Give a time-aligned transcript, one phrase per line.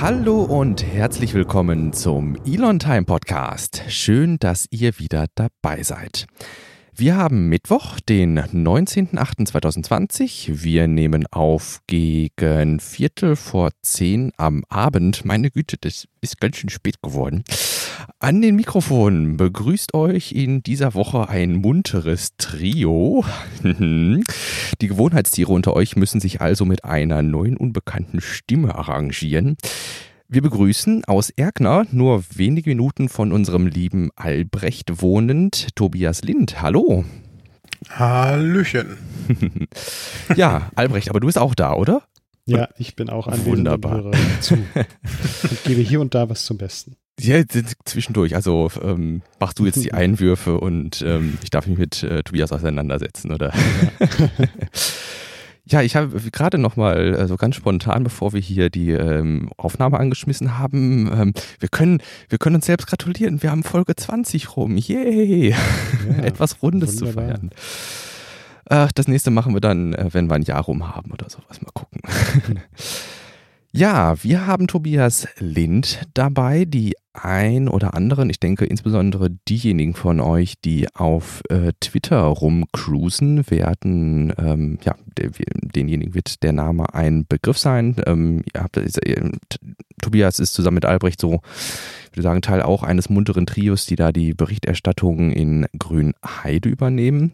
[0.00, 3.82] Hallo und herzlich willkommen zum Elon Time Podcast.
[3.88, 6.26] Schön, dass ihr wieder dabei seid.
[6.94, 10.64] Wir haben Mittwoch, den 19.08.2020.
[10.64, 15.26] Wir nehmen auf gegen Viertel vor zehn am Abend.
[15.26, 17.44] Meine Güte, das ist ganz schön spät geworden.
[18.18, 23.24] An den Mikrofonen begrüßt euch in dieser Woche ein munteres Trio.
[23.62, 29.56] Die Gewohnheitstiere unter euch müssen sich also mit einer neuen unbekannten Stimme arrangieren.
[30.28, 36.62] Wir begrüßen aus Erkner, nur wenige Minuten von unserem lieben Albrecht wohnend, Tobias Lind.
[36.62, 37.04] Hallo.
[37.88, 38.96] Hallöchen.
[40.36, 42.02] ja, Albrecht, aber du bist auch da, oder?
[42.46, 44.04] Ja, ich bin auch anwesend Wunderbar.
[44.04, 44.54] und höre zu.
[44.54, 46.96] und gebe hier und da was zum Besten.
[47.22, 47.42] Ja,
[47.84, 48.34] zwischendurch.
[48.34, 52.52] Also ähm, machst du jetzt die Einwürfe und ähm, ich darf mich mit äh, Tobias
[52.52, 53.52] auseinandersetzen, oder?
[53.98, 54.28] Ja.
[55.66, 59.50] Ja, ich habe gerade noch mal äh, so ganz spontan, bevor wir hier die ähm,
[59.56, 63.40] Aufnahme angeschmissen haben, ähm, wir können wir können uns selbst gratulieren.
[63.40, 64.76] Wir haben Folge 20 rum.
[64.76, 65.50] Yay!
[65.50, 65.56] Ja,
[66.24, 67.50] Etwas Rundes zu feiern.
[68.68, 71.62] Ach, das nächste machen wir dann, äh, wenn wir ein Jahr rum haben oder sowas.
[71.62, 72.00] Mal gucken.
[73.72, 80.20] Ja, wir haben Tobias Lind dabei, die ein oder anderen, ich denke insbesondere diejenigen von
[80.20, 85.30] euch, die auf äh, Twitter rumcruisen, werden, ähm, ja, der,
[85.74, 87.96] denjenigen wird der Name ein Begriff sein.
[88.06, 89.30] Ähm, ihr habt, äh,
[90.00, 91.40] Tobias ist zusammen mit Albrecht so,
[92.10, 97.32] ich würde sagen, Teil auch eines munteren Trios, die da die Berichterstattung in Grünheide übernehmen.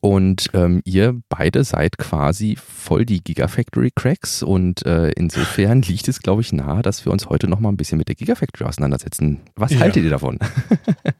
[0.00, 6.20] Und ähm, ihr beide seid quasi voll die Gigafactory Cracks und äh, insofern liegt es,
[6.20, 9.40] glaube ich, nahe, dass wir uns heute noch mal ein bisschen mit der Gigafactory auseinandersetzen.
[9.54, 9.80] Was ja.
[9.80, 10.38] haltet ihr davon?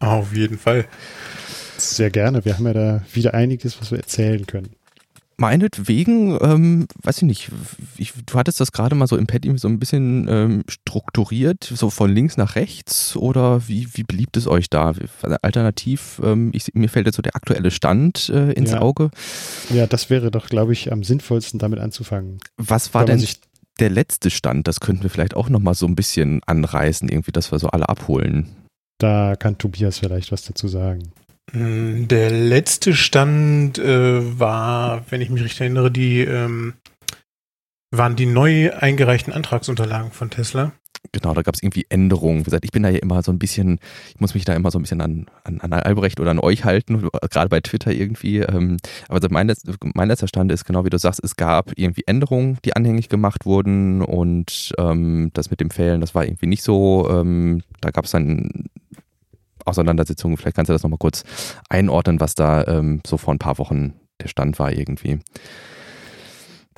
[0.00, 0.86] Auf jeden Fall.
[1.76, 2.44] Sehr gerne.
[2.44, 4.70] Wir haben ja da wieder einiges, was wir erzählen können
[5.42, 7.50] meinetwegen, ähm, weiß ich nicht,
[7.98, 11.90] ich, du hattest das gerade mal so im Pad so ein bisschen ähm, strukturiert, so
[11.90, 14.92] von links nach rechts oder wie, wie beliebt es euch da?
[15.42, 18.80] Alternativ, ähm, ich, mir fällt jetzt so der aktuelle Stand äh, ins ja.
[18.80, 19.11] Auge.
[19.70, 22.38] Ja, das wäre doch, glaube ich, am sinnvollsten damit anzufangen.
[22.56, 23.27] Was war denn
[23.80, 24.68] der letzte Stand?
[24.68, 27.88] Das könnten wir vielleicht auch nochmal so ein bisschen anreißen, irgendwie, dass wir so alle
[27.88, 28.55] abholen.
[28.98, 31.11] Da kann Tobias vielleicht was dazu sagen.
[31.51, 36.75] Mm, der letzte Stand äh, war, wenn ich mich richtig erinnere, die ähm,
[37.91, 40.73] waren die neu eingereichten Antragsunterlagen von Tesla.
[41.11, 42.41] Genau, da gab es irgendwie Änderungen.
[42.41, 43.80] Wie gesagt, ich bin da ja immer so ein bisschen,
[44.14, 46.64] ich muss mich da immer so ein bisschen an, an, an Albrecht oder an euch
[46.64, 48.39] halten, gerade bei Twitter irgendwie.
[48.39, 48.77] Ähm,
[49.09, 52.59] aber mein, letzter, mein letzter Stand ist genau wie du sagst, es gab irgendwie Änderungen,
[52.64, 57.09] die anhängig gemacht wurden und ähm, das mit dem Fällen, das war irgendwie nicht so.
[57.11, 58.67] Ähm, da gab es dann
[59.64, 60.36] Auseinandersetzungen.
[60.36, 61.24] Vielleicht kannst du das nochmal kurz
[61.68, 65.20] einordnen, was da ähm, so vor ein paar Wochen der Stand war irgendwie.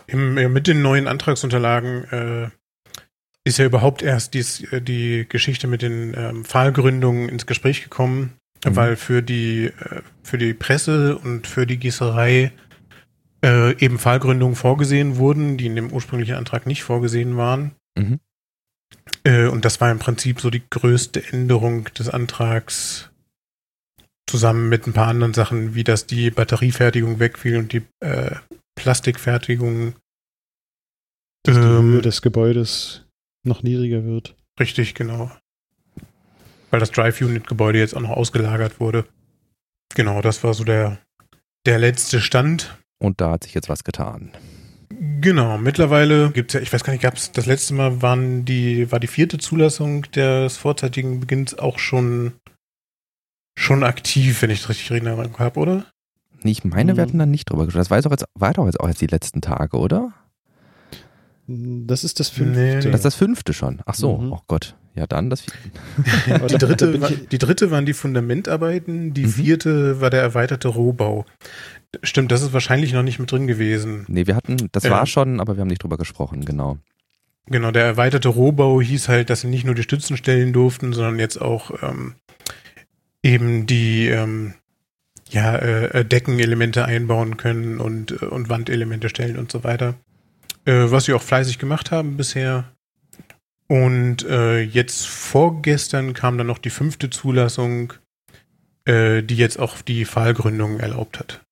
[0.06, 2.48] Im, mit den neuen Antragsunterlagen äh,
[3.44, 8.34] ist ja überhaupt erst dies, äh, die Geschichte mit den ähm, Pfahlgründungen ins Gespräch gekommen,
[8.64, 8.76] mhm.
[8.76, 12.52] weil für die, äh, für die Presse und für die Gießerei
[13.44, 17.72] äh, eben Pfahlgründungen vorgesehen wurden, die in dem ursprünglichen Antrag nicht vorgesehen waren.
[17.96, 18.18] Mhm.
[19.24, 23.10] Äh, und das war im Prinzip so die größte Änderung des Antrags
[24.26, 28.36] zusammen mit ein paar anderen Sachen, wie dass die Batteriefertigung wegfiel und die äh,
[28.74, 29.94] Plastikfertigung.
[31.44, 33.04] Dass die Höhe ähm, des Gebäudes
[33.44, 34.34] noch niedriger wird.
[34.58, 35.30] Richtig, genau.
[36.70, 39.06] Weil das Drive-Unit-Gebäude jetzt auch noch ausgelagert wurde.
[39.94, 40.98] Genau, das war so der,
[41.66, 42.76] der letzte Stand.
[42.98, 44.32] Und da hat sich jetzt was getan.
[45.20, 48.44] Genau, mittlerweile gibt es ja, ich weiß gar nicht, gab es das letzte Mal waren
[48.44, 52.32] die, war die vierte Zulassung des vorzeitigen Beginns auch schon,
[53.58, 55.86] schon aktiv, wenn ich das richtig in Erinnerung habe, oder?
[56.42, 57.80] Nee, ich meine, wir hatten da nicht drüber gesprochen.
[57.80, 60.12] Das war doch jetzt, war doch jetzt auch jetzt die letzten Tage, oder?
[61.46, 62.60] Das ist das fünfte.
[62.60, 62.74] Nee.
[62.76, 63.80] Das ist das fünfte schon.
[63.86, 64.32] Ach so, mhm.
[64.32, 64.76] oh Gott.
[64.94, 66.46] Ja, dann das vierte.
[66.48, 69.28] die, dritte war, die dritte waren die Fundamentarbeiten, die mhm.
[69.28, 71.26] vierte war der erweiterte Rohbau.
[72.02, 74.04] Stimmt, das ist wahrscheinlich noch nicht mit drin gewesen.
[74.08, 76.78] Nee, wir hatten, das äh, war schon, aber wir haben nicht drüber gesprochen, genau.
[77.46, 81.18] Genau, der erweiterte Rohbau hieß halt, dass sie nicht nur die Stützen stellen durften, sondern
[81.18, 82.14] jetzt auch ähm,
[83.22, 84.54] eben die ähm,
[85.28, 89.94] ja, äh, Deckenelemente einbauen können und, äh, und Wandelemente stellen und so weiter.
[90.64, 92.64] Äh, was sie auch fleißig gemacht haben bisher.
[93.66, 97.94] Und äh, jetzt vorgestern kam dann noch die fünfte Zulassung,
[98.84, 101.44] äh, die jetzt auch die Fallgründung erlaubt hat.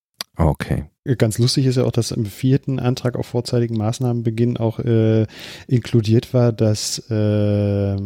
[0.43, 0.85] Okay.
[1.19, 5.27] Ganz lustig ist ja auch, dass im vierten Antrag auf vorzeitigen Maßnahmenbeginn auch äh,
[5.67, 7.97] inkludiert war, dass äh,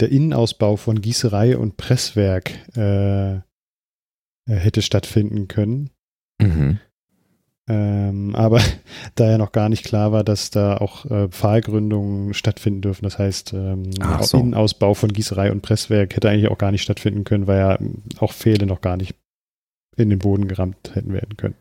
[0.00, 3.40] der Innenausbau von Gießerei und Presswerk äh,
[4.46, 5.90] hätte stattfinden können.
[6.40, 6.78] Mhm.
[7.68, 8.60] Ähm, aber
[9.14, 13.18] da ja noch gar nicht klar war, dass da auch äh, Pfahlgründungen stattfinden dürfen, das
[13.18, 13.90] heißt, ähm,
[14.20, 14.38] so.
[14.38, 17.78] Innenausbau von Gießerei und Presswerk hätte eigentlich auch gar nicht stattfinden können, weil ja
[18.18, 19.14] auch Pfähle noch gar nicht
[19.96, 21.56] in den Boden gerammt hätten werden können.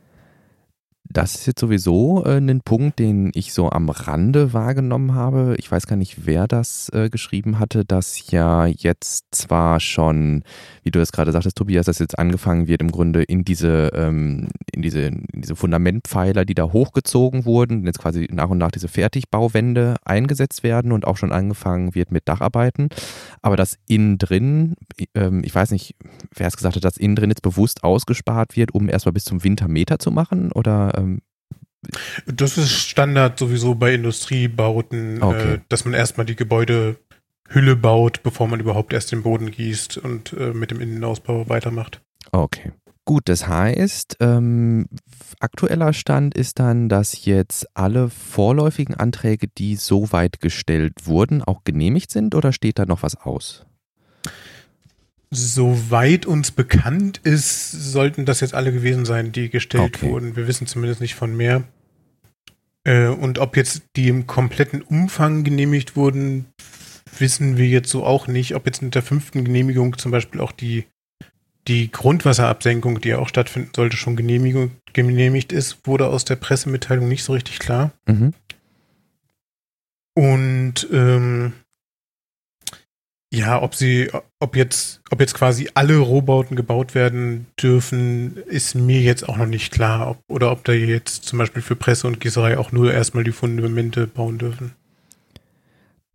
[1.12, 5.56] Das ist jetzt sowieso äh, ein Punkt, den ich so am Rande wahrgenommen habe.
[5.58, 10.44] Ich weiß gar nicht, wer das äh, geschrieben hatte, dass ja jetzt zwar schon,
[10.84, 14.50] wie du das gerade sagtest, Tobias, dass jetzt angefangen wird, im Grunde in diese, ähm,
[14.72, 18.88] in diese, in diese Fundamentpfeiler, die da hochgezogen wurden, jetzt quasi nach und nach diese
[18.88, 22.90] Fertigbauwände eingesetzt werden und auch schon angefangen wird mit Dacharbeiten.
[23.42, 24.76] Aber dass innen drin,
[25.16, 25.96] ähm, ich weiß nicht,
[26.36, 29.44] wer es gesagt hat, dass innen drin jetzt bewusst ausgespart wird, um erstmal bis zum
[29.44, 31.22] Winter Meter zu machen oder ähm,
[32.26, 35.54] Das ist Standard sowieso bei Industriebauten, Okay.
[35.56, 40.34] äh, dass man erstmal die Gebäudehülle baut, bevor man überhaupt erst den Boden gießt und
[40.34, 42.02] äh, mit dem Innenausbau weitermacht.
[42.32, 42.72] Okay.
[43.06, 44.88] Gut, das heißt, ähm,
[45.40, 51.64] aktueller Stand ist dann, dass jetzt alle vorläufigen Anträge, die so weit gestellt wurden, auch
[51.64, 53.66] genehmigt sind oder steht da noch was aus?
[55.32, 60.10] Soweit uns bekannt ist, sollten das jetzt alle gewesen sein, die gestellt Okay.
[60.10, 60.36] wurden.
[60.36, 61.64] Wir wissen zumindest nicht von mehr.
[62.84, 66.46] Äh, und ob jetzt die im kompletten Umfang genehmigt wurden,
[67.20, 68.56] wissen wir jetzt so auch nicht.
[68.56, 70.86] Ob jetzt mit der fünften Genehmigung zum Beispiel auch die,
[71.68, 77.08] die Grundwasserabsenkung, die ja auch stattfinden sollte, schon Genehmigung, genehmigt ist, wurde aus der Pressemitteilung
[77.08, 77.92] nicht so richtig klar.
[78.08, 78.34] Mhm.
[80.16, 81.54] Und ähm,
[83.32, 84.10] ja, ob sie,
[84.40, 89.46] ob jetzt, ob jetzt quasi alle Rohbauten gebaut werden dürfen, ist mir jetzt auch noch
[89.46, 90.10] nicht klar.
[90.10, 93.32] Ob, oder ob da jetzt zum Beispiel für Presse und Gießerei auch nur erstmal die
[93.32, 94.74] Fundamente bauen dürfen.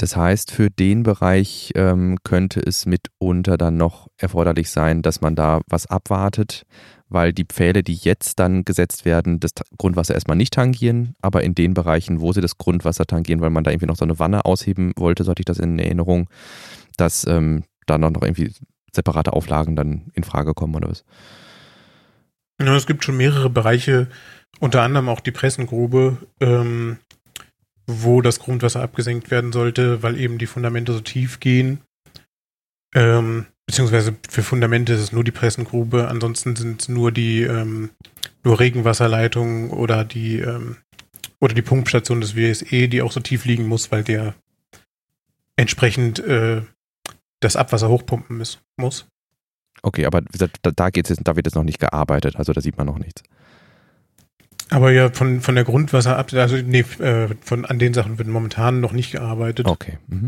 [0.04, 5.34] Das heißt, für den Bereich ähm, könnte es mitunter dann noch erforderlich sein, dass man
[5.34, 6.66] da was abwartet,
[7.08, 11.54] weil die Pfähle, die jetzt dann gesetzt werden, das Grundwasser erstmal nicht tangieren, aber in
[11.54, 14.44] den Bereichen, wo sie das Grundwasser tangieren, weil man da irgendwie noch so eine Wanne
[14.44, 16.28] ausheben wollte, so hatte ich das in Erinnerung,
[16.98, 18.52] dass ähm, da noch irgendwie
[18.92, 21.06] separate Auflagen dann in Frage kommen oder was.
[22.60, 24.08] Ja, es gibt schon mehrere Bereiche,
[24.60, 26.98] unter anderem auch die Pressengrube, ähm,
[27.86, 31.80] wo das Grundwasser abgesenkt werden sollte, weil eben die Fundamente so tief gehen.
[32.94, 37.90] Ähm, beziehungsweise für Fundamente ist es nur die Pressengrube, ansonsten sind es nur die ähm,
[38.44, 40.76] nur Regenwasserleitungen oder die ähm,
[41.40, 44.34] oder die Pumpstation des WSE, die auch so tief liegen muss, weil der
[45.56, 46.62] entsprechend äh,
[47.40, 48.42] das Abwasser hochpumpen
[48.76, 49.06] muss.
[49.82, 52.78] Okay, aber da, da geht's jetzt, da wird jetzt noch nicht gearbeitet, also da sieht
[52.78, 53.22] man noch nichts.
[54.70, 58.28] Aber ja, von, von der Grundwasser ab, also nee, äh, von an den Sachen wird
[58.28, 59.66] momentan noch nicht gearbeitet.
[59.66, 59.98] Okay.
[60.08, 60.26] Mhm.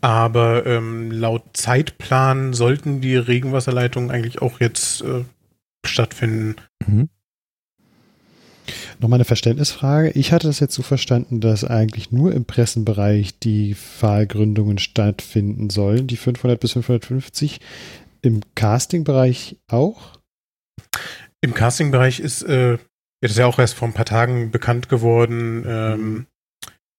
[0.00, 5.24] Aber ähm, laut Zeitplan sollten die Regenwasserleitungen eigentlich auch jetzt äh,
[5.84, 6.56] stattfinden.
[6.86, 7.08] Mhm.
[8.98, 10.10] Nochmal eine Verständnisfrage.
[10.10, 16.06] Ich hatte das jetzt so verstanden, dass eigentlich nur im Pressenbereich die Pfahlgründungen stattfinden sollen,
[16.06, 17.60] die 500 bis 550.
[18.22, 20.18] Im Castingbereich auch?
[21.40, 22.78] Im Castingbereich ist, äh,
[23.20, 26.26] das ist ja auch erst vor ein paar Tagen bekannt geworden, ähm,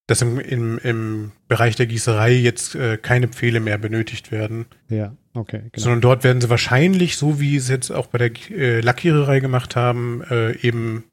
[0.08, 4.66] dass im, im, im Bereich der Gießerei jetzt äh, keine Pfähle mehr benötigt werden.
[4.90, 5.84] Ja, okay, genau.
[5.84, 9.40] Sondern dort werden sie wahrscheinlich, so wie sie es jetzt auch bei der äh, Lackiererei
[9.42, 11.04] gemacht haben, äh, eben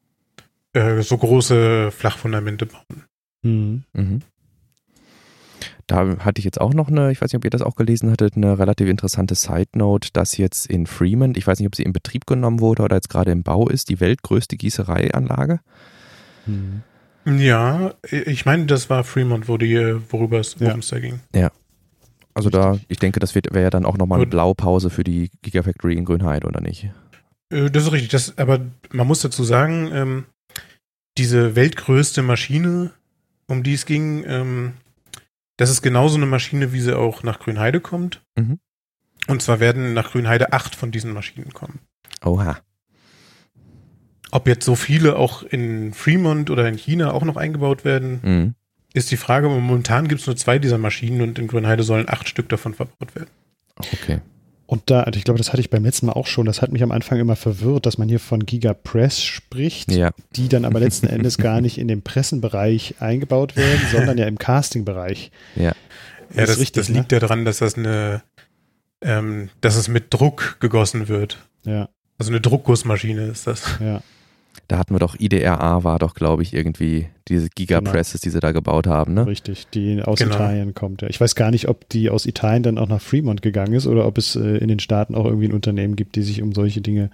[0.73, 3.05] äh, so große Flachfundamente bauen.
[3.43, 3.83] Mhm.
[3.93, 4.23] Mhm.
[5.87, 8.11] Da hatte ich jetzt auch noch eine, ich weiß nicht, ob ihr das auch gelesen
[8.11, 11.83] hattet, eine relativ interessante Side Note, dass jetzt in Fremont, ich weiß nicht, ob sie
[11.83, 15.61] in Betrieb genommen wurde oder jetzt gerade im Bau ist, die weltgrößte Gießereianlage.
[16.47, 16.83] Mhm.
[17.27, 19.77] Ja, ich meine, das war Fremont, wo die,
[20.11, 20.75] worüber es Ja.
[20.77, 21.21] da ging.
[22.35, 24.27] Also da, ich denke, das wäre ja dann auch nochmal eine.
[24.27, 26.91] Blaupause für die Gigafactory in Grünheide, oder nicht?
[27.51, 28.11] Äh, Das ist richtig.
[28.11, 28.61] Das, aber
[28.91, 30.25] man muss dazu sagen, ähm,
[31.17, 32.91] diese weltgrößte Maschine,
[33.47, 34.73] um die es ging, ähm,
[35.57, 38.23] das ist genauso eine Maschine, wie sie auch nach Grünheide kommt.
[38.37, 38.59] Mhm.
[39.27, 41.81] Und zwar werden nach Grünheide acht von diesen Maschinen kommen.
[42.25, 42.59] Oha.
[44.31, 48.55] Ob jetzt so viele auch in Fremont oder in China auch noch eingebaut werden, Mhm.
[48.93, 49.47] ist die Frage.
[49.47, 52.75] Aber momentan gibt es nur zwei dieser Maschinen und in Grünheide sollen acht Stück davon
[52.75, 53.31] verbaut werden.
[53.77, 54.21] Okay.
[54.67, 56.73] Und da, also ich glaube, das hatte ich beim letzten Mal auch schon, das hat
[56.73, 60.11] mich am Anfang immer verwirrt, dass man hier von Gigapress spricht, Ja.
[60.37, 64.39] die dann aber letzten Endes gar nicht in dem Pressenbereich eingebaut werden, sondern ja im
[64.39, 65.31] Castingbereich.
[65.55, 65.73] Ja.
[66.35, 68.23] Ja, ist das, richtig, das liegt ja daran, dass das eine,
[69.03, 71.39] ähm, dass es mit Druck gegossen wird.
[71.65, 73.63] Ja, Also eine Druckgussmaschine ist das.
[73.81, 74.03] ja.
[74.69, 78.23] Da hatten wir doch IDRA war doch, glaube ich, irgendwie diese Gigapresses, genau.
[78.23, 79.27] die sie da gebaut haben, ne?
[79.27, 80.35] Richtig, die aus genau.
[80.35, 81.03] Italien kommt.
[81.03, 81.09] Ja.
[81.09, 84.07] Ich weiß gar nicht, ob die aus Italien dann auch nach Fremont gegangen ist oder
[84.07, 86.81] ob es äh, in den Staaten auch irgendwie ein Unternehmen gibt, die sich um solche
[86.81, 87.11] Dinge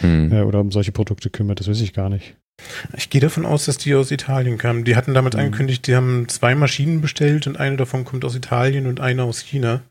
[0.00, 0.32] hm.
[0.32, 1.60] äh, oder um solche Produkte kümmert.
[1.60, 2.36] Das weiß ich gar nicht.
[2.96, 4.84] Ich gehe davon aus, dass die aus Italien kamen.
[4.84, 5.40] Die hatten damit mhm.
[5.40, 9.40] angekündigt, die haben zwei Maschinen bestellt und eine davon kommt aus Italien und eine aus
[9.40, 9.82] China.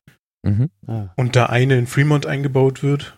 [0.43, 0.69] Mhm.
[0.87, 1.09] Ah.
[1.15, 3.17] Und da eine in Fremont eingebaut wird.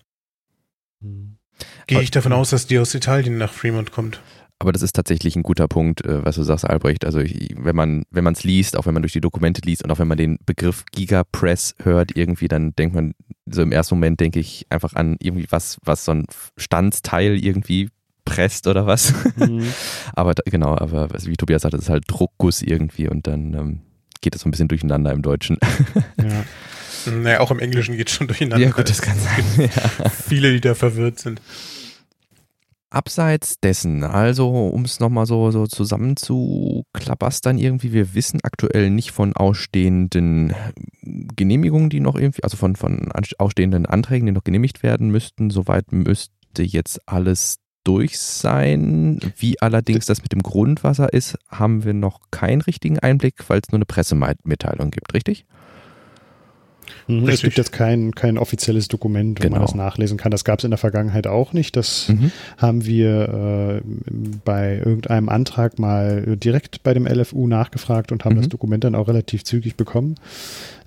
[1.88, 4.22] Gehe ich davon aus, dass die aus Italien nach Fremont kommt.
[4.60, 7.04] Aber das ist tatsächlich ein guter Punkt, äh, was du sagst, Albrecht.
[7.04, 9.84] Also ich, wenn man wenn man es liest, auch wenn man durch die Dokumente liest
[9.84, 13.14] und auch wenn man den Begriff Gigapress hört, irgendwie, dann denkt man
[13.46, 16.26] so im ersten Moment denke ich einfach an irgendwie was was so ein
[16.56, 17.90] Standsteil irgendwie
[18.24, 19.14] presst oder was.
[19.36, 19.68] Mhm.
[20.14, 23.80] aber da, genau, aber wie Tobias sagt, das ist halt Druckguss irgendwie und dann ähm,
[24.22, 25.58] geht das so ein bisschen durcheinander im Deutschen.
[26.18, 26.46] ja.
[27.08, 28.66] Naja, auch im Englischen geht es schon durcheinander.
[28.66, 29.70] Ja, gut, das kann sein.
[29.76, 30.10] Ja.
[30.28, 31.42] Viele, die da verwirrt sind.
[32.90, 39.36] Abseits dessen, also um es nochmal so, so zusammenzuklabastern, irgendwie, wir wissen aktuell nicht von
[39.36, 40.54] ausstehenden
[41.02, 45.50] Genehmigungen, die noch irgendwie, also von, von ausstehenden Anträgen, die noch genehmigt werden müssten.
[45.50, 49.20] Soweit müsste jetzt alles durch sein.
[49.38, 53.72] Wie allerdings das mit dem Grundwasser ist, haben wir noch keinen richtigen Einblick, weil es
[53.72, 55.46] nur eine Pressemitteilung gibt, richtig?
[57.08, 59.58] Mhm, es gibt jetzt kein, kein offizielles Dokument, wo genau.
[59.58, 60.32] man das nachlesen kann.
[60.32, 61.76] Das gab es in der Vergangenheit auch nicht.
[61.76, 62.32] Das mhm.
[62.58, 63.82] haben wir äh,
[64.46, 68.42] bei irgendeinem Antrag mal direkt bei dem LFU nachgefragt und haben mhm.
[68.42, 70.16] das Dokument dann auch relativ zügig bekommen.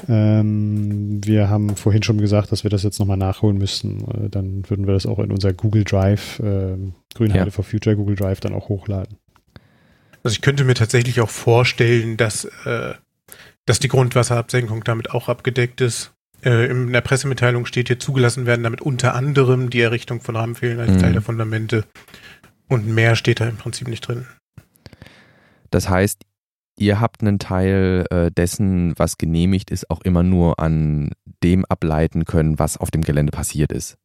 [0.09, 4.05] Ähm, wir haben vorhin schon gesagt, dass wir das jetzt nochmal nachholen müssten.
[4.11, 6.77] Äh, dann würden wir das auch in unser Google Drive, äh,
[7.15, 7.51] Grünheide ja.
[7.51, 9.17] for Future Google Drive dann auch hochladen.
[10.23, 12.95] Also ich könnte mir tatsächlich auch vorstellen, dass äh,
[13.67, 16.13] dass die Grundwasserabsenkung damit auch abgedeckt ist.
[16.43, 20.81] Äh, in der Pressemitteilung steht hier zugelassen werden damit unter anderem die Errichtung von Rahmenfehlen
[20.81, 20.99] als mhm.
[20.99, 21.85] Teil der Fundamente.
[22.69, 24.27] Und mehr steht da im Prinzip nicht drin.
[25.71, 26.23] Das heißt,
[26.79, 31.11] ihr habt einen Teil äh, dessen, was genehmigt ist, auch immer nur an
[31.43, 33.99] dem ableiten können, was auf dem Gelände passiert ist.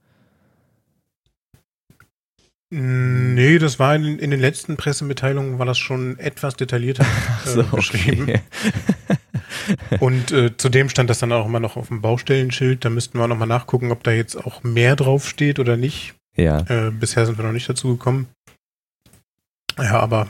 [2.74, 7.06] Nee, das war in, in den letzten Pressemitteilungen war das schon etwas detaillierter
[7.46, 8.24] äh, so, beschrieben.
[8.24, 8.42] Okay.
[10.00, 12.84] Und äh, zudem stand das dann auch immer noch auf dem Baustellenschild.
[12.86, 16.14] Da müssten wir auch nochmal nachgucken, ob da jetzt auch mehr drauf steht oder nicht.
[16.36, 16.60] Ja.
[16.70, 18.28] Äh, bisher sind wir noch nicht dazu gekommen.
[19.78, 20.28] Ja, aber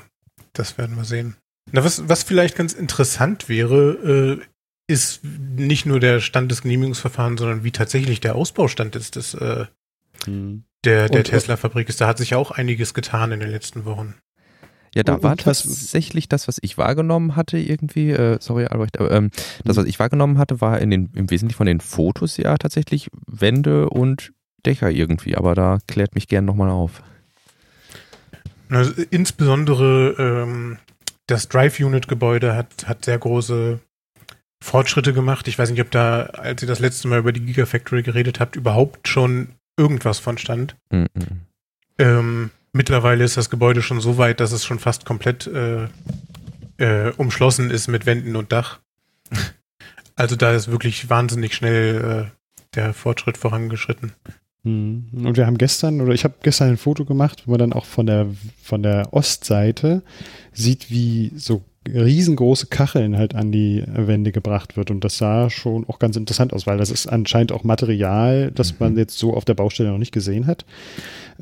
[0.53, 1.35] das werden wir sehen.
[1.71, 4.45] Na, was, was vielleicht ganz interessant wäre, äh,
[4.91, 9.65] ist nicht nur der Stand des Genehmigungsverfahrens, sondern wie tatsächlich der Ausbaustand ist des, äh,
[10.25, 10.63] hm.
[10.83, 12.01] der, der Tesla-Fabrik ist.
[12.01, 14.15] Da hat sich ja auch einiges getan in den letzten Wochen.
[14.93, 19.11] Ja, da und, war tatsächlich das, was ich wahrgenommen hatte, irgendwie, äh, sorry, Albrecht, aber
[19.11, 19.31] ähm,
[19.63, 23.09] das, was ich wahrgenommen hatte, war in den, im Wesentlichen von den Fotos ja tatsächlich
[23.25, 24.33] Wände und
[24.65, 27.01] Dächer irgendwie, aber da klärt mich gern nochmal auf.
[28.69, 30.77] Also, insbesondere ähm,
[31.27, 33.79] das Drive-Unit-Gebäude hat, hat sehr große
[34.61, 35.47] Fortschritte gemacht.
[35.47, 38.55] Ich weiß nicht, ob da, als ihr das letzte Mal über die Gigafactory geredet habt,
[38.55, 40.75] überhaupt schon irgendwas von stand.
[40.91, 41.07] Mhm.
[41.97, 45.87] Ähm, Mittlerweile ist das Gebäude schon so weit, dass es schon fast komplett äh,
[46.77, 48.79] äh, umschlossen ist mit Wänden und Dach.
[50.17, 54.11] Also da ist wirklich wahnsinnig schnell äh, der Fortschritt vorangeschritten.
[54.63, 55.07] Hm.
[55.13, 57.85] Und wir haben gestern, oder ich habe gestern ein Foto gemacht, wo man dann auch
[57.85, 58.27] von der,
[58.61, 60.03] von der Ostseite
[60.51, 64.91] sieht, wie so riesengroße Kacheln halt an die Wände gebracht wird.
[64.91, 68.73] Und das sah schon auch ganz interessant aus, weil das ist anscheinend auch Material, das
[68.73, 68.77] mhm.
[68.79, 70.65] man jetzt so auf der Baustelle noch nicht gesehen hat.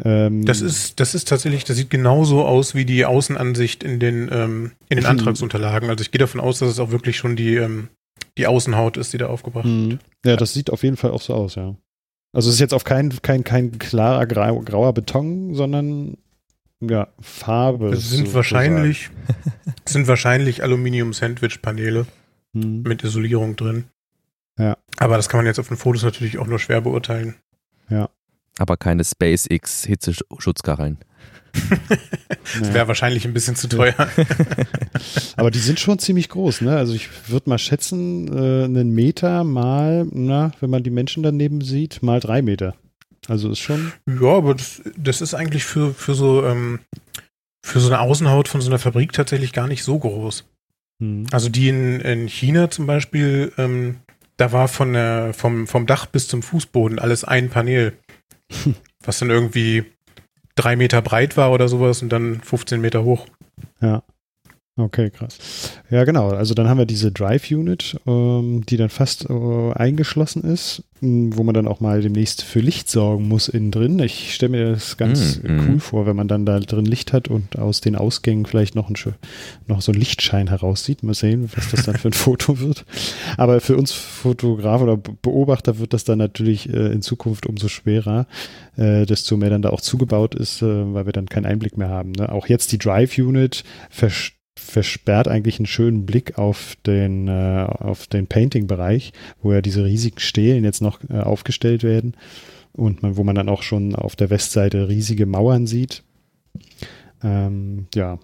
[0.04, 4.30] Ähm, das ist, das ist tatsächlich, das sieht genauso aus wie die Außenansicht in den,
[4.32, 5.12] ähm, in den mhm.
[5.12, 5.90] Antragsunterlagen.
[5.90, 7.90] Also ich gehe davon aus, dass es auch wirklich schon die, ähm,
[8.38, 9.92] die Außenhaut ist, die da aufgebracht mhm.
[9.92, 10.02] wird.
[10.26, 11.76] Ja, das sieht auf jeden Fall auch so aus, ja.
[12.32, 16.16] Also es ist jetzt auf kein, kein, kein klarer grau, grauer Beton, sondern
[16.82, 17.90] ja, Farbe.
[17.90, 19.10] Es sind so wahrscheinlich,
[19.86, 22.06] sind wahrscheinlich Aluminium-Sandwich-Paneele
[22.54, 22.84] mhm.
[22.84, 23.86] mit Isolierung drin.
[24.58, 24.78] Ja.
[24.98, 27.36] Aber das kann man jetzt auf den Fotos natürlich auch nur schwer beurteilen.
[27.90, 28.10] Ja.
[28.58, 30.98] Aber keine SpaceX Hitzeschutzkacheln.
[32.60, 33.96] das wäre wahrscheinlich ein bisschen zu teuer.
[35.36, 36.78] Aber die sind schon ziemlich groß, ne?
[36.78, 41.62] Also ich würde mal schätzen, äh, einen Meter mal, na, wenn man die Menschen daneben
[41.62, 42.76] sieht, mal drei Meter.
[43.30, 43.94] Also ist schon.
[44.08, 46.80] Ja, aber das, das ist eigentlich für, für so ähm,
[47.64, 50.46] für so eine Außenhaut von so einer Fabrik tatsächlich gar nicht so groß.
[51.02, 51.28] Hm.
[51.32, 53.98] Also die in, in China zum Beispiel, ähm,
[54.38, 57.94] da war von der, vom, vom Dach bis zum Fußboden alles ein Panel.
[59.04, 59.86] was dann irgendwie
[60.56, 63.28] drei Meter breit war oder sowas und dann 15 Meter hoch.
[63.82, 64.04] Ja.
[64.82, 65.38] Okay, krass.
[65.90, 66.30] Ja, genau.
[66.30, 71.44] Also dann haben wir diese Drive Unit, ähm, die dann fast äh, eingeschlossen ist, wo
[71.44, 74.00] man dann auch mal demnächst für Licht sorgen muss innen drin.
[74.00, 75.60] Ich stelle mir das ganz Mm, mm.
[75.70, 78.90] cool vor, wenn man dann da drin Licht hat und aus den Ausgängen vielleicht noch,
[78.90, 78.96] ein,
[79.68, 81.04] noch so ein Lichtschein heraussieht.
[81.04, 82.86] Mal sehen, was das dann für ein Foto wird.
[83.38, 87.68] Aber für uns Fotograf oder Be- Beobachter wird das dann natürlich äh, in Zukunft umso
[87.70, 88.28] schwerer,
[88.78, 91.90] äh, desto mehr dann da auch zugebaut ist, äh, weil wir dann keinen Einblick mehr
[91.90, 92.12] haben.
[92.12, 92.30] Ne?
[92.32, 98.08] Auch jetzt die Drive Unit vers versperrt eigentlich einen schönen Blick auf den, äh, auf
[98.08, 102.16] den Painting-Bereich, wo ja diese riesigen Stelen jetzt noch äh, aufgestellt werden
[102.74, 106.04] und man, wo man dann auch schon auf der Westseite riesige Mauern sieht.
[107.24, 108.20] Ähm, ja,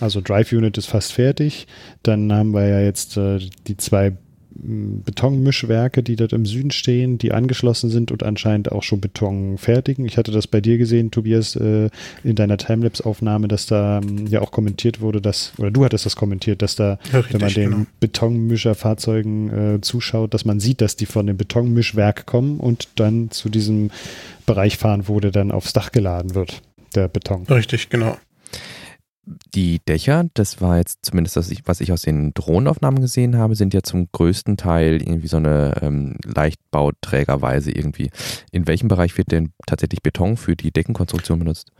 [0.00, 1.66] also Drive Unit ist fast fertig.
[2.02, 4.12] Dann haben wir ja jetzt äh, die zwei
[4.56, 10.04] Betonmischwerke, die dort im Süden stehen, die angeschlossen sind und anscheinend auch schon Beton fertigen.
[10.04, 11.90] Ich hatte das bei dir gesehen, Tobias, äh,
[12.22, 16.16] in deiner Timelapse-Aufnahme, dass da ähm, ja auch kommentiert wurde, dass, oder du hattest das
[16.16, 17.86] kommentiert, dass da, Ja, richtig, wenn man den genau.
[18.00, 23.48] Betonmischerfahrzeugen äh, zuschaut, dass man sieht, dass die von dem Betonmischwerk kommen und dann zu
[23.48, 23.90] diesem
[24.46, 26.62] Bereich fahren, wo der dann aufs Dach geladen wird,
[26.94, 27.44] der Beton.
[27.44, 28.16] Richtig, genau.
[29.54, 33.72] Die Dächer, das war jetzt zumindest, das was ich aus den Drohnenaufnahmen gesehen habe, sind
[33.72, 38.10] ja zum größten Teil irgendwie so eine ähm, Leichtbauträgerweise irgendwie.
[38.52, 41.72] In welchem Bereich wird denn tatsächlich Beton für die Deckenkonstruktion benutzt?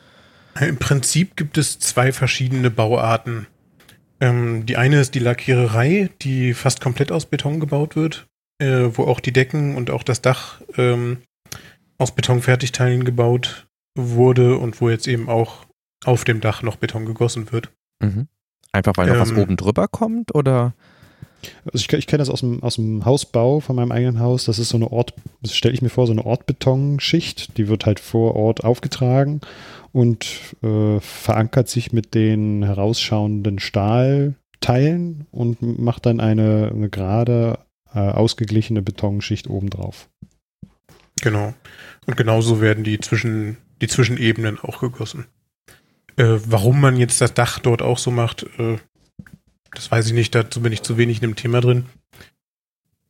[0.60, 3.46] Im Prinzip gibt es zwei verschiedene Bauarten.
[4.20, 8.26] Ähm, die eine ist die Lackiererei, die fast komplett aus Beton gebaut wird,
[8.58, 11.18] äh, wo auch die Decken und auch das Dach ähm,
[11.98, 15.66] aus Betonfertigteilen gebaut wurde und wo jetzt eben auch
[16.04, 17.70] auf dem Dach noch Beton gegossen wird.
[18.00, 18.28] Mhm.
[18.72, 20.74] Einfach weil noch was Ähm, oben drüber kommt oder?
[21.66, 24.46] Also ich, ich kenne das aus dem, aus dem Hausbau von meinem eigenen Haus.
[24.46, 27.56] Das ist so eine Ort, das stelle ich mir vor, so eine Ortbetonschicht.
[27.58, 29.40] Die wird halt vor Ort aufgetragen
[29.92, 30.26] und
[30.62, 37.58] äh, verankert sich mit den herausschauenden Stahlteilen und macht dann eine, eine gerade,
[37.94, 40.08] äh, ausgeglichene Betonschicht obendrauf.
[41.22, 41.54] Genau.
[42.06, 45.26] Und genauso werden die zwischen die Zwischenebenen auch gegossen.
[46.16, 48.78] Äh, warum man jetzt das Dach dort auch so macht, äh,
[49.74, 51.86] das weiß ich nicht, dazu bin ich zu wenig in dem Thema drin.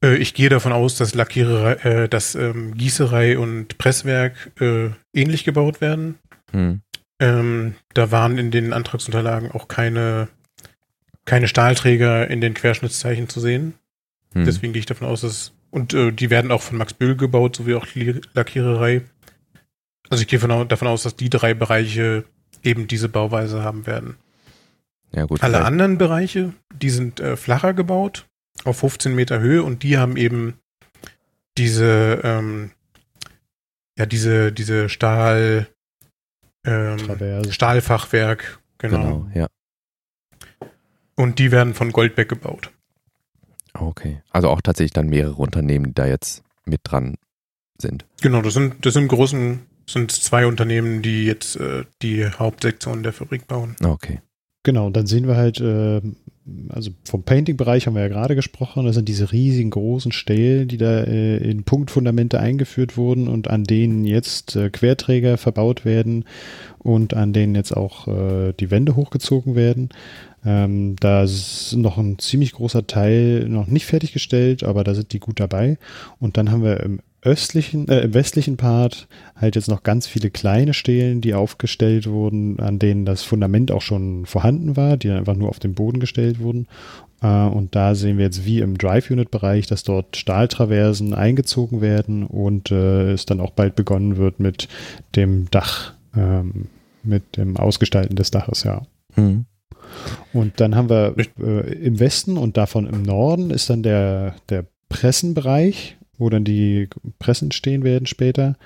[0.03, 1.73] Äh, ich gehe davon aus, dass Lackiererei,
[2.05, 6.19] äh, dass ähm, Gießerei und Presswerk äh, ähnlich gebaut werden.
[6.53, 6.81] Hm.
[7.21, 10.29] Ähm, da waren in den Antragsunterlagen auch keine,
[11.25, 13.75] keine Stahlträger in den Querschnittszeichen zu sehen.
[14.33, 14.45] Hm.
[14.45, 15.53] Deswegen gehe ich davon aus, dass.
[15.71, 19.03] Und äh, die werden auch von Max Böhl gebaut, sowie auch die Lackiererei.
[20.09, 22.25] Also ich gehe von, davon aus, dass die drei Bereiche
[22.65, 24.17] eben diese Bauweise haben werden.
[25.13, 25.43] Ja gut.
[25.43, 28.27] Alle vielleicht- anderen Bereiche, die sind äh, flacher gebaut,
[28.65, 30.55] auf 15 Meter Höhe und die haben eben
[31.57, 32.71] diese, ähm,
[33.97, 35.69] ja, diese, diese Stahl,
[36.67, 36.99] ähm.
[37.51, 38.97] Stahlfachwerk, genau.
[38.97, 39.49] Genau, ja.
[41.15, 42.73] Und die werden von Goldbeck gebaut.
[43.73, 44.23] Okay.
[44.31, 47.17] Also auch tatsächlich dann mehrere Unternehmen, die da jetzt mit dran
[47.79, 48.05] sind.
[48.21, 53.13] Genau, das sind, das sind großen, sind zwei Unternehmen, die jetzt äh, die Hauptsektion der
[53.13, 53.77] Fabrik bauen.
[53.85, 54.21] Okay.
[54.65, 56.01] Genau, und dann sehen wir halt, äh,
[56.71, 60.79] also vom Painting-Bereich haben wir ja gerade gesprochen, das sind diese riesigen großen Stelen, die
[60.79, 66.25] da äh, in Punktfundamente eingeführt wurden und an denen jetzt äh, Querträger verbaut werden
[66.79, 69.91] und an denen jetzt auch äh, die Wände hochgezogen werden.
[70.47, 75.21] Ähm, da ist noch ein ziemlich großer Teil noch nicht fertiggestellt, aber da sind die
[75.21, 75.77] gut dabei.
[76.21, 80.31] Und dann haben wir im östlichen, äh, im westlichen Part halt jetzt noch ganz viele
[80.31, 85.19] kleine Stelen, die aufgestellt wurden, an denen das Fundament auch schon vorhanden war, die dann
[85.19, 86.67] einfach nur auf den Boden gestellt wurden.
[87.23, 92.71] Äh, und da sehen wir jetzt wie im Drive-Unit-Bereich, dass dort Stahltraversen eingezogen werden und
[92.71, 94.69] äh, es dann auch bald begonnen wird mit
[95.17, 96.67] dem Dach, ähm,
[97.03, 98.83] mit dem Ausgestalten des Daches, ja.
[99.15, 99.47] Hm.
[100.33, 104.67] Und dann haben wir äh, im Westen und davon im Norden ist dann der, der
[104.89, 108.57] Pressenbereich, wo dann die Pressen stehen werden später.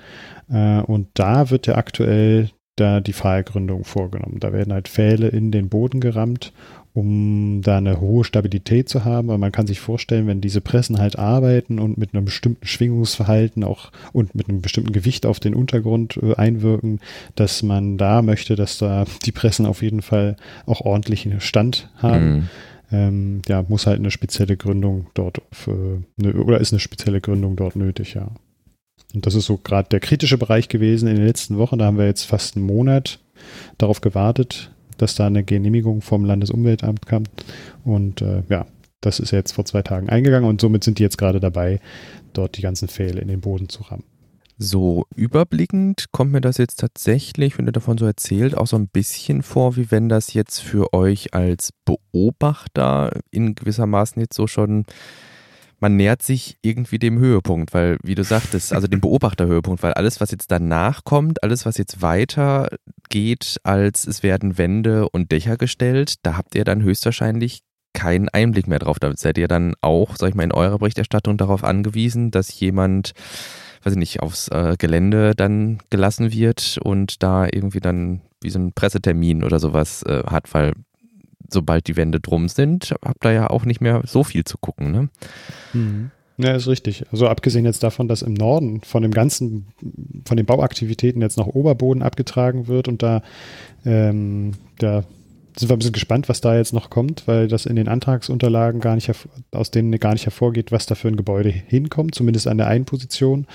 [0.49, 4.39] Äh, und da wird ja aktuell da die Pfahlgründung vorgenommen.
[4.39, 6.53] Da werden halt Pfähle in den Boden gerammt,
[6.93, 9.27] um da eine hohe Stabilität zu haben.
[9.27, 13.63] Weil man kann sich vorstellen, wenn diese Pressen halt arbeiten und mit einem bestimmten Schwingungsverhalten
[13.63, 16.99] auch und mit einem bestimmten Gewicht auf den Untergrund äh, einwirken,
[17.35, 20.35] dass man da möchte, dass da die Pressen auf jeden Fall
[20.65, 22.23] auch ordentlichen Stand haben.
[22.23, 22.49] Hm.
[22.91, 27.55] Ähm, ja, muss halt eine spezielle Gründung dort für, ne, oder ist eine spezielle Gründung
[27.55, 28.31] dort nötig, ja.
[29.13, 31.79] Und das ist so gerade der kritische Bereich gewesen in den letzten Wochen.
[31.79, 33.19] Da haben wir jetzt fast einen Monat
[33.77, 37.23] darauf gewartet, dass da eine Genehmigung vom Landesumweltamt kam.
[37.83, 38.67] Und äh, ja,
[39.01, 41.79] das ist jetzt vor zwei Tagen eingegangen und somit sind die jetzt gerade dabei,
[42.33, 44.03] dort die ganzen Pfähle in den Boden zu rammen.
[44.61, 48.89] So überblickend kommt mir das jetzt tatsächlich, wenn ihr davon so erzählt, auch so ein
[48.89, 54.83] bisschen vor, wie wenn das jetzt für euch als Beobachter in gewissermaßen jetzt so schon,
[55.79, 60.19] man nähert sich irgendwie dem Höhepunkt, weil, wie du sagtest, also dem Beobachterhöhepunkt, weil alles,
[60.19, 62.67] was jetzt danach kommt, alles, was jetzt weiter
[63.07, 67.61] geht, als es werden Wände und Dächer gestellt, da habt ihr dann höchstwahrscheinlich
[67.93, 68.99] keinen Einblick mehr drauf.
[68.99, 73.13] Da seid ihr dann auch, sag ich mal, in eurer Berichterstattung darauf angewiesen, dass jemand
[73.83, 78.59] weiß ich nicht, aufs äh, Gelände dann gelassen wird und da irgendwie dann wie so
[78.59, 80.73] ein Pressetermin oder sowas äh, hat, weil
[81.49, 84.91] sobald die Wände drum sind, habt ihr ja auch nicht mehr so viel zu gucken.
[84.91, 85.09] Ne?
[85.73, 86.11] Mhm.
[86.37, 87.03] Ja, ist richtig.
[87.11, 89.67] Also abgesehen jetzt davon, dass im Norden von dem ganzen,
[90.25, 93.21] von den Bauaktivitäten jetzt noch Oberboden abgetragen wird und da
[93.85, 95.03] ähm, der
[95.59, 98.79] sind wir ein bisschen gespannt, was da jetzt noch kommt, weil das in den Antragsunterlagen
[98.79, 99.11] gar nicht,
[99.51, 102.85] aus denen gar nicht hervorgeht, was da für ein Gebäude hinkommt, zumindest an der einen
[102.85, 103.45] Position.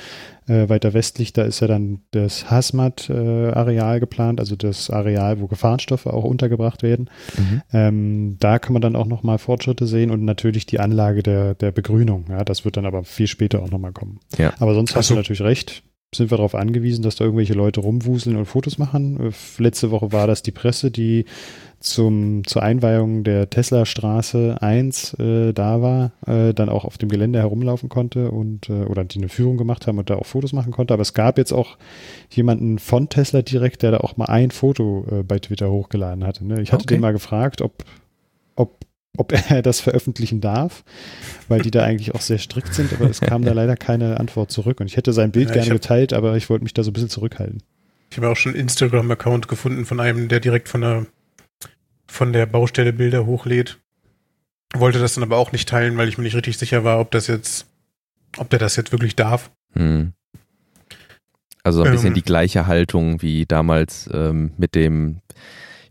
[0.47, 5.47] Äh, weiter westlich, da ist ja dann das Hazmat-Areal äh, geplant, also das Areal, wo
[5.47, 7.09] Gefahrenstoffe auch untergebracht werden.
[7.39, 7.63] Mhm.
[7.73, 11.73] Ähm, da kann man dann auch nochmal Fortschritte sehen und natürlich die Anlage der, der
[11.73, 12.27] Begrünung.
[12.29, 14.21] Ja, das wird dann aber viel später auch nochmal kommen.
[14.37, 14.53] Ja.
[14.59, 15.83] Aber sonst hast du natürlich recht
[16.15, 19.29] sind wir darauf angewiesen, dass da irgendwelche Leute rumwuseln und Fotos machen.
[19.29, 21.25] Äh, letzte Woche war das die Presse, die
[21.85, 27.39] zum, zur Einweihung der Tesla-Straße 1 äh, da war, äh, dann auch auf dem Gelände
[27.39, 30.73] herumlaufen konnte und äh, oder die eine Führung gemacht haben und da auch Fotos machen
[30.73, 30.95] konnte.
[30.95, 31.77] Aber es gab jetzt auch
[32.31, 36.47] jemanden von Tesla direkt, der da auch mal ein Foto äh, bei Twitter hochgeladen hatte.
[36.47, 36.63] Ne?
[36.63, 36.95] Ich hatte okay.
[36.95, 37.85] den mal gefragt, ob,
[38.57, 38.79] ob,
[39.17, 40.85] ob er das veröffentlichen darf,
[41.49, 44.51] weil die da eigentlich auch sehr strikt sind, aber es kam da leider keine Antwort
[44.51, 44.81] zurück.
[44.81, 46.91] Und ich hätte sein Bild ja, gerne hab, geteilt, aber ich wollte mich da so
[46.91, 47.63] ein bisschen zurückhalten.
[48.11, 51.07] Ich habe auch schon einen Instagram-Account gefunden von einem, der direkt von der
[52.07, 53.81] von der Baustelle Bilder hochlädt.
[54.73, 57.11] Wollte das dann aber auch nicht teilen, weil ich mir nicht richtig sicher war, ob
[57.11, 57.67] das jetzt,
[58.37, 59.51] ob der das jetzt wirklich darf.
[59.73, 60.13] Hm.
[61.65, 65.21] Also ein bisschen ähm, die gleiche Haltung wie damals ähm, mit dem,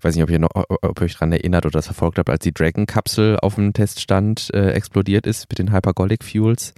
[0.03, 2.29] ich weiß nicht, ob ihr, noch, ob ihr euch daran erinnert oder das verfolgt habt,
[2.29, 6.73] als die Dragon-Kapsel auf dem Teststand äh, explodiert ist mit den Hypergolic Fuels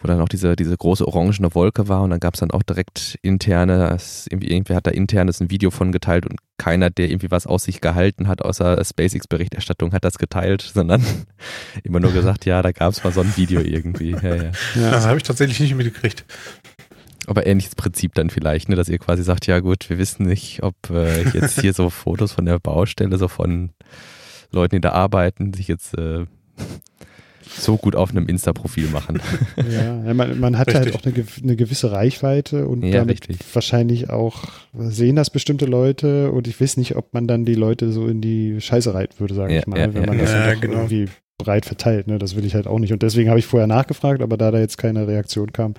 [0.00, 2.62] wo dann auch diese, diese große orangene Wolke war und dann gab es dann auch
[2.62, 3.98] direkt interne,
[4.30, 7.80] irgendwer hat da internes ein Video von geteilt und keiner, der irgendwie was aus sich
[7.80, 11.04] gehalten hat, außer SpaceX-Berichterstattung, hat das geteilt, sondern
[11.84, 14.12] immer nur gesagt, ja, da gab es mal so ein Video irgendwie.
[14.12, 14.50] Ja, ja.
[14.74, 16.24] ja das habe ich tatsächlich nicht mitgekriegt.
[17.30, 20.64] Aber ähnliches Prinzip dann vielleicht, ne, dass ihr quasi sagt, ja gut, wir wissen nicht,
[20.64, 23.70] ob äh, jetzt hier so Fotos von der Baustelle, so von
[24.50, 26.26] Leuten, die da arbeiten, sich jetzt äh,
[27.56, 29.20] so gut auf einem Insta-Profil machen.
[29.70, 31.04] Ja, man, man hat halt richtig.
[31.04, 33.54] halt auch eine, eine, gewisse Reichweite und ja, damit richtig.
[33.54, 37.92] wahrscheinlich auch sehen das bestimmte Leute und ich weiß nicht, ob man dann die Leute
[37.92, 40.54] so in die Scheiße reiten würde, sage ja, ich mal, ja, wenn man das ja,
[40.54, 40.78] genau.
[40.78, 41.06] irgendwie
[41.42, 42.06] breit verteilt.
[42.06, 42.18] Ne?
[42.18, 42.92] Das will ich halt auch nicht.
[42.92, 45.74] Und deswegen habe ich vorher nachgefragt, aber da da jetzt keine Reaktion kam,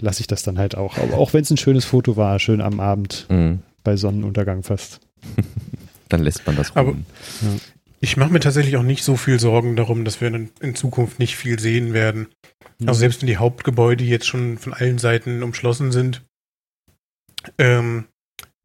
[0.00, 0.98] lasse ich das dann halt auch.
[0.98, 3.60] Aber auch wenn es ein schönes Foto war, schön am Abend mhm.
[3.84, 5.00] bei Sonnenuntergang fast.
[6.08, 6.78] dann lässt man das ruhen.
[6.78, 7.58] Aber, ja.
[8.00, 11.18] Ich mache mir tatsächlich auch nicht so viel Sorgen darum, dass wir in, in Zukunft
[11.18, 12.28] nicht viel sehen werden.
[12.78, 12.88] Mhm.
[12.88, 16.22] Also selbst wenn die Hauptgebäude jetzt schon von allen Seiten umschlossen sind,
[17.58, 18.04] ähm,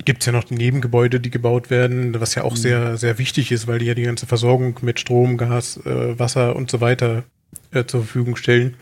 [0.06, 2.58] gibt es ja noch die Nebengebäude, die gebaut werden, was ja auch mhm.
[2.58, 6.56] sehr, sehr wichtig ist, weil die ja die ganze Versorgung mit Strom, Gas, äh, Wasser
[6.56, 7.24] und so weiter
[7.72, 8.76] äh, zur Verfügung stellen.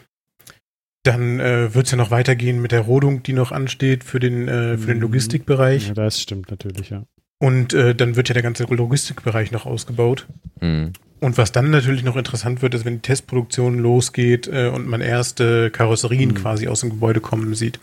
[1.04, 4.48] Dann äh, wird es ja noch weitergehen mit der Rodung, die noch ansteht für den,
[4.48, 5.04] äh, für den mhm.
[5.04, 5.90] Logistikbereich.
[5.90, 7.04] Ja, das stimmt natürlich, ja.
[7.42, 10.28] Und äh, dann wird ja der ganze Logistikbereich noch ausgebaut.
[10.60, 10.92] Mhm.
[11.22, 15.02] Und was dann natürlich noch interessant wird, ist, wenn die Testproduktion losgeht äh, und man
[15.02, 16.36] erste Karosserien mhm.
[16.36, 17.80] quasi aus dem Gebäude kommen sieht.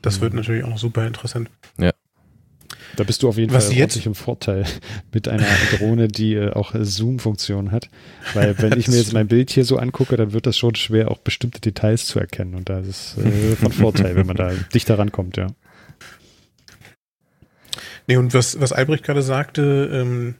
[0.00, 0.22] Das mhm.
[0.22, 1.50] wird natürlich auch noch super interessant.
[1.78, 1.92] Ja.
[2.94, 4.64] Da bist du auf jeden was Fall ordentlich im Vorteil
[5.12, 5.46] mit einer
[5.76, 7.88] Drohne, die äh, auch Zoom-Funktion hat.
[8.34, 11.10] Weil wenn ich mir jetzt mein Bild hier so angucke, dann wird das schon schwer,
[11.10, 12.54] auch bestimmte Details zu erkennen.
[12.54, 15.48] Und da ist es äh, von Vorteil, wenn man da dichter rankommt, ja.
[18.06, 20.36] Nee, und was, was Albrecht gerade sagte, ähm,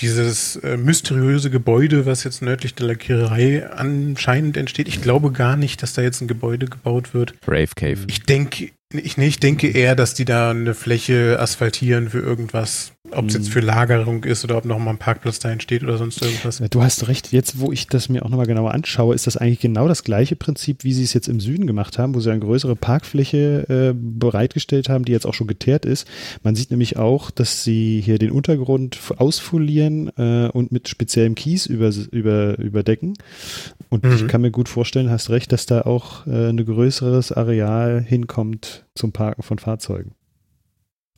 [0.00, 5.82] dieses äh, mysteriöse Gebäude, was jetzt nördlich der Lackiererei anscheinend entsteht, ich glaube gar nicht,
[5.82, 7.38] dass da jetzt ein Gebäude gebaut wird.
[7.40, 8.00] Brave Cave.
[8.06, 12.92] Ich denke, ich, nee, ich denke eher, dass die da eine Fläche asphaltieren für irgendwas.
[13.12, 13.52] Ob es jetzt mhm.
[13.52, 16.62] für Lagerung ist oder ob noch mal ein Parkplatz da entsteht oder sonst irgendwas.
[16.70, 17.32] Du hast recht.
[17.32, 20.36] Jetzt, wo ich das mir auch nochmal genauer anschaue, ist das eigentlich genau das gleiche
[20.36, 23.94] Prinzip, wie sie es jetzt im Süden gemacht haben, wo sie eine größere Parkfläche äh,
[23.94, 26.06] bereitgestellt haben, die jetzt auch schon geteert ist.
[26.42, 31.66] Man sieht nämlich auch, dass sie hier den Untergrund ausfolieren äh, und mit speziellem Kies
[31.66, 33.14] über, über, überdecken.
[33.88, 34.12] Und mhm.
[34.12, 38.86] ich kann mir gut vorstellen, hast recht, dass da auch äh, ein größeres Areal hinkommt
[38.94, 40.12] zum Parken von Fahrzeugen.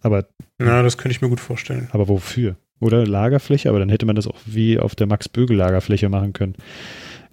[0.03, 0.27] Aber.
[0.59, 1.89] Na, das könnte ich mir gut vorstellen.
[1.93, 2.57] Aber wofür?
[2.81, 6.57] Oder Lagerfläche, aber dann hätte man das auch wie auf der Max-Bögel-Lagerfläche machen können,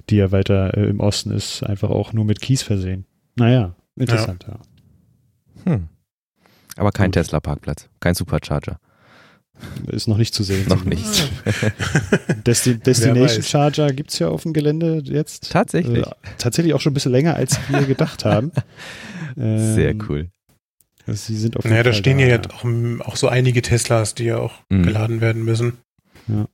[0.09, 3.05] die ja weiter äh, im Osten ist, einfach auch nur mit Kies versehen.
[3.35, 4.59] Naja, interessant, ja.
[5.65, 5.73] ja.
[5.73, 5.87] Hm.
[6.75, 7.11] Aber kein.
[7.11, 8.79] Tesla-Parkplatz, kein Supercharger.
[9.87, 10.67] Ist noch nicht zu sehen.
[10.67, 11.03] Noch nicht.
[12.45, 13.43] Desti Destination.
[13.43, 15.51] Charger gibt es ja auf dem Gelände jetzt.
[15.51, 16.05] Tatsächlich.
[16.05, 18.51] Äh, tatsächlich auch schon ein bisschen länger, als wir gedacht haben.
[19.37, 20.31] Ähm, Sehr cool.
[21.13, 23.61] Sie sind auf Naja, jeden da Fall stehen ja da, jetzt auch, auch so einige
[23.61, 24.83] Teslas, die ja auch Mhm.
[24.83, 25.73] geladen werden müssen.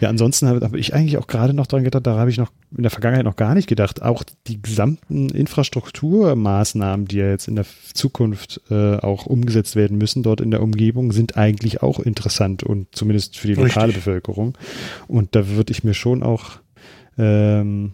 [0.00, 2.50] Ja, ansonsten habe hab ich eigentlich auch gerade noch dran gedacht, da habe ich noch
[2.74, 4.00] in der Vergangenheit noch gar nicht gedacht.
[4.00, 10.22] Auch die gesamten Infrastrukturmaßnahmen, die ja jetzt in der Zukunft äh, auch umgesetzt werden müssen,
[10.22, 13.96] dort in der Umgebung, sind eigentlich auch interessant und zumindest für die lokale Richtig.
[14.04, 14.56] Bevölkerung.
[15.08, 16.52] Und da würde ich mir schon auch
[17.18, 17.92] ähm,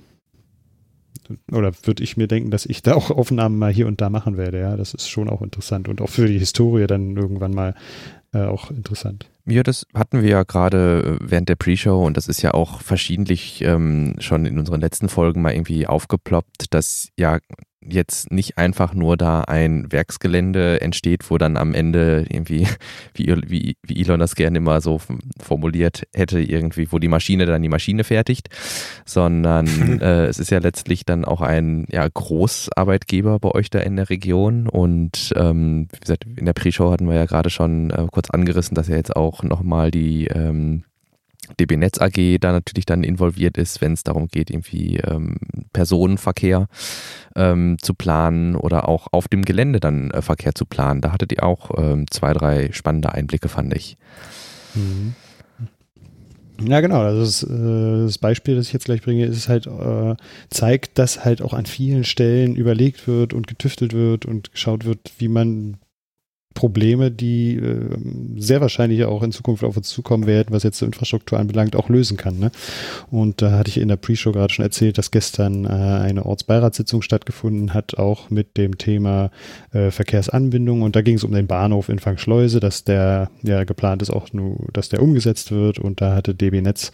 [1.50, 4.36] oder würde ich mir denken, dass ich da auch Aufnahmen mal hier und da machen
[4.36, 4.60] werde.
[4.60, 7.74] Ja, das ist schon auch interessant und auch für die Historie dann irgendwann mal
[8.32, 9.28] äh, auch interessant.
[9.44, 12.80] Ja, das hatten wir ja gerade äh, während der Pre-Show und das ist ja auch
[12.80, 17.38] verschiedentlich ähm, schon in unseren letzten Folgen mal irgendwie aufgeploppt, dass ja
[17.88, 22.66] jetzt nicht einfach nur da ein Werksgelände entsteht, wo dann am Ende irgendwie,
[23.14, 25.00] wie, wie, wie Elon das gerne immer so
[25.40, 28.48] formuliert hätte, irgendwie, wo die Maschine dann die Maschine fertigt,
[29.04, 29.66] sondern
[30.00, 34.10] äh, es ist ja letztlich dann auch ein ja, Großarbeitgeber bei euch da in der
[34.10, 38.30] Region und ähm, wie gesagt, in der Pre-Show hatten wir ja gerade schon äh, kurz
[38.30, 40.84] angerissen, dass ja jetzt auch nochmal die ähm,
[41.58, 45.36] DB Netz AG da natürlich dann involviert ist, wenn es darum geht, irgendwie ähm,
[45.72, 46.68] Personenverkehr
[47.34, 51.00] ähm, zu planen oder auch auf dem Gelände dann äh, Verkehr zu planen.
[51.00, 53.96] Da hattet ihr auch ähm, zwei, drei spannende Einblicke, fand ich.
[54.74, 55.14] Mhm.
[56.68, 57.00] Ja, genau.
[57.00, 60.14] Also das, äh, das Beispiel, das ich jetzt gleich bringe, ist halt, äh,
[60.50, 65.12] zeigt, dass halt auch an vielen Stellen überlegt wird und getüftelt wird und geschaut wird,
[65.18, 65.78] wie man
[66.54, 67.96] Probleme, die äh,
[68.36, 71.88] sehr wahrscheinlich auch in Zukunft auf uns zukommen werden, was jetzt so Infrastruktur anbelangt, auch
[71.88, 72.38] lösen kann.
[72.38, 72.50] Ne?
[73.10, 77.02] Und da hatte ich in der Pre-Show gerade schon erzählt, dass gestern äh, eine Ortsbeiratssitzung
[77.02, 79.30] stattgefunden hat, auch mit dem Thema
[79.72, 80.82] äh, Verkehrsanbindung.
[80.82, 84.32] Und da ging es um den Bahnhof in Fangschleuse, dass der ja geplant ist auch
[84.32, 85.78] nur, dass der umgesetzt wird.
[85.78, 86.92] Und da hatte DB Netz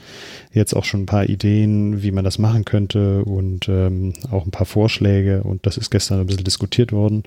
[0.52, 4.50] jetzt auch schon ein paar Ideen, wie man das machen könnte und ähm, auch ein
[4.50, 5.42] paar Vorschläge.
[5.42, 7.24] Und das ist gestern ein bisschen diskutiert worden.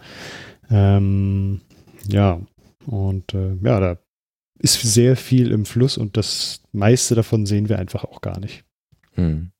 [0.70, 1.62] Ähm,
[2.08, 2.40] ja,
[2.86, 3.98] und äh, ja, da
[4.60, 8.64] ist sehr viel im Fluss und das meiste davon sehen wir einfach auch gar nicht.
[9.14, 9.52] Hm.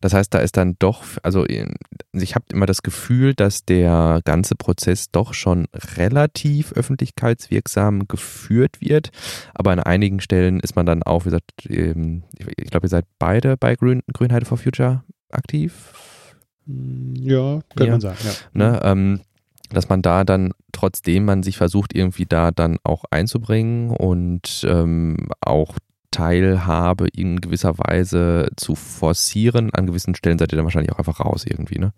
[0.00, 4.54] Das heißt, da ist dann doch, also ich habe immer das Gefühl, dass der ganze
[4.54, 9.10] Prozess doch schon relativ öffentlichkeitswirksam geführt wird.
[9.54, 13.56] Aber an einigen Stellen ist man dann auch, wie gesagt, ich glaube, ihr seid beide
[13.58, 15.92] bei Grün, Grünheide for Future aktiv.
[16.66, 17.90] Ja, könnte Ja.
[17.90, 18.32] man sagen, ja.
[18.54, 18.80] Ne?
[18.82, 19.20] Ähm,
[19.72, 25.28] dass man da dann, trotzdem man sich versucht, irgendwie da dann auch einzubringen und ähm,
[25.40, 25.76] auch
[26.10, 29.70] Teilhabe in gewisser Weise zu forcieren.
[29.72, 31.92] An gewissen Stellen seid ihr dann wahrscheinlich auch einfach raus irgendwie, ne?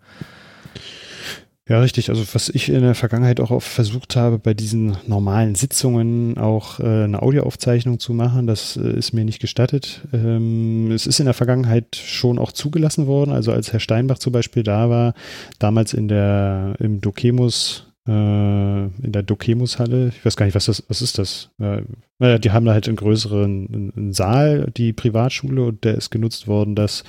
[1.67, 2.09] Ja, richtig.
[2.09, 6.79] Also was ich in der Vergangenheit auch oft versucht habe, bei diesen normalen Sitzungen auch
[6.79, 10.01] äh, eine Audioaufzeichnung zu machen, das äh, ist mir nicht gestattet.
[10.13, 13.31] Ähm, es ist in der Vergangenheit schon auch zugelassen worden.
[13.31, 15.15] Also als Herr Steinbach zum Beispiel da war,
[15.57, 20.83] damals in der im Dokemus äh, in der Dokemus-Halle, ich weiß gar nicht, was das,
[20.87, 21.49] was ist das?
[21.59, 21.81] Äh,
[22.19, 26.47] naja, die haben da halt einen größeren einen, Saal, die Privatschule, und der ist genutzt
[26.47, 27.03] worden, dass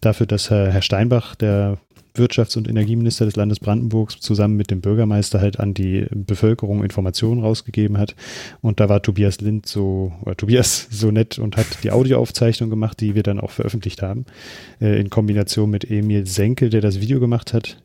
[0.00, 1.78] dafür, dass Herr Steinbach, der
[2.18, 7.42] Wirtschafts- und Energieminister des Landes Brandenburgs zusammen mit dem Bürgermeister halt an die Bevölkerung Informationen
[7.42, 8.14] rausgegeben hat.
[8.60, 13.00] Und da war Tobias Lind so, oder Tobias so nett und hat die Audioaufzeichnung gemacht,
[13.00, 14.26] die wir dann auch veröffentlicht haben.
[14.80, 17.82] Äh, in Kombination mit Emil Senkel, der das Video gemacht hat,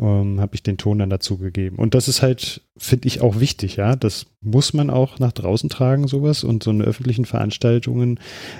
[0.00, 1.76] ähm, habe ich den Ton dann dazu gegeben.
[1.76, 3.96] Und das ist halt, finde ich, auch wichtig, ja.
[3.96, 6.42] Das muss man auch nach draußen tragen, sowas.
[6.42, 8.18] Und so eine öffentlichen Veranstaltungen,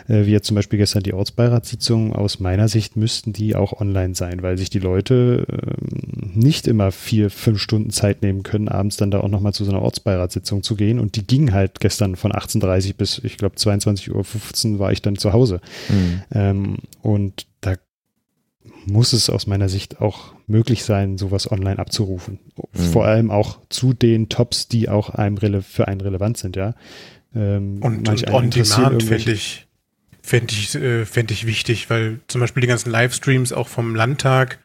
[0.08, 4.14] äh, wie jetzt zum Beispiel gestern die Ortsbeiratssitzung, aus meiner Sicht müssten die auch online
[4.14, 8.98] sein, weil sich die Leute ähm, nicht immer vier, fünf Stunden Zeit nehmen können, abends
[8.98, 10.98] dann da auch nochmal zu so einer Ortsbeiratssitzung zu gehen.
[10.98, 15.16] Und die ging halt gestern von 18.30 bis, ich glaube, 22.15 Uhr war ich dann
[15.16, 15.60] zu Hause.
[15.88, 16.22] Hm.
[16.32, 17.46] Ähm, und
[18.86, 22.38] muss es aus meiner Sicht auch möglich sein, sowas online abzurufen.
[22.72, 22.78] Mhm.
[22.92, 26.74] Vor allem auch zu den Tops, die auch einem für einen relevant sind, ja.
[27.34, 29.66] Ähm, Und, und on demand fände ich,
[30.22, 34.58] fänd ich, äh, fänd ich wichtig, weil zum Beispiel die ganzen Livestreams auch vom Landtag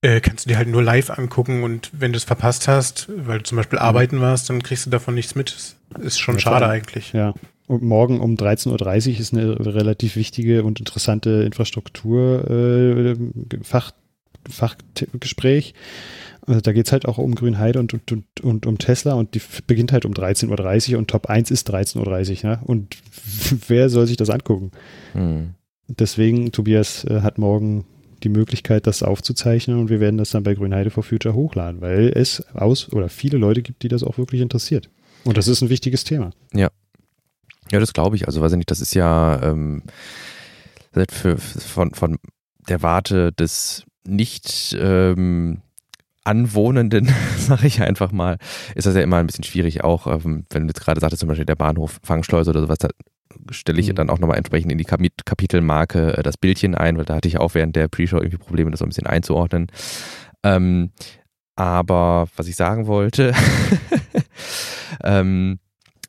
[0.00, 3.38] äh, kannst du dir halt nur live angucken und wenn du es verpasst hast, weil
[3.38, 5.54] du zum Beispiel arbeiten warst, dann kriegst du davon nichts mit.
[5.54, 7.12] Das ist schon Ja, schade eigentlich.
[7.12, 7.34] Ja.
[7.80, 13.16] Morgen um 13.30 Uhr ist eine relativ wichtige und interessante Infrastruktur äh,
[14.48, 15.74] Fachgespräch.
[16.46, 19.34] Also da geht es halt auch um Grünheide und, und, und, und um Tesla und
[19.34, 22.50] die beginnt halt um 13.30 Uhr und Top 1 ist 13.30 Uhr.
[22.50, 22.60] Ne?
[22.64, 22.96] Und
[23.68, 24.72] wer soll sich das angucken?
[25.12, 25.54] Hm.
[25.88, 27.84] Deswegen, Tobias äh, hat morgen
[28.22, 32.12] die Möglichkeit, das aufzuzeichnen und wir werden das dann bei Grünheide for Future hochladen, weil
[32.14, 34.88] es aus oder viele Leute gibt, die das auch wirklich interessiert.
[35.24, 36.30] Und das ist ein wichtiges Thema.
[36.52, 36.70] Ja.
[37.72, 38.26] Ja, das glaube ich.
[38.26, 39.82] Also weiß ich nicht, das ist ja ähm,
[41.10, 42.18] für, von, von
[42.68, 45.62] der Warte des nicht ähm,
[46.22, 48.36] Anwohnenden, sage ich einfach mal,
[48.74, 51.28] ist das ja immer ein bisschen schwierig, auch ähm, wenn du jetzt gerade sagtest, zum
[51.28, 52.88] Beispiel der Bahnhof Fangschleuse oder sowas, da
[53.50, 53.94] stelle ich mhm.
[53.94, 57.38] dann auch nochmal entsprechend in die Kapitelmarke äh, das Bildchen ein, weil da hatte ich
[57.38, 59.68] auch während der Pre-Show irgendwie Probleme, das so ein bisschen einzuordnen.
[60.44, 60.90] Ähm,
[61.56, 63.32] aber was ich sagen wollte,
[65.04, 65.58] ähm,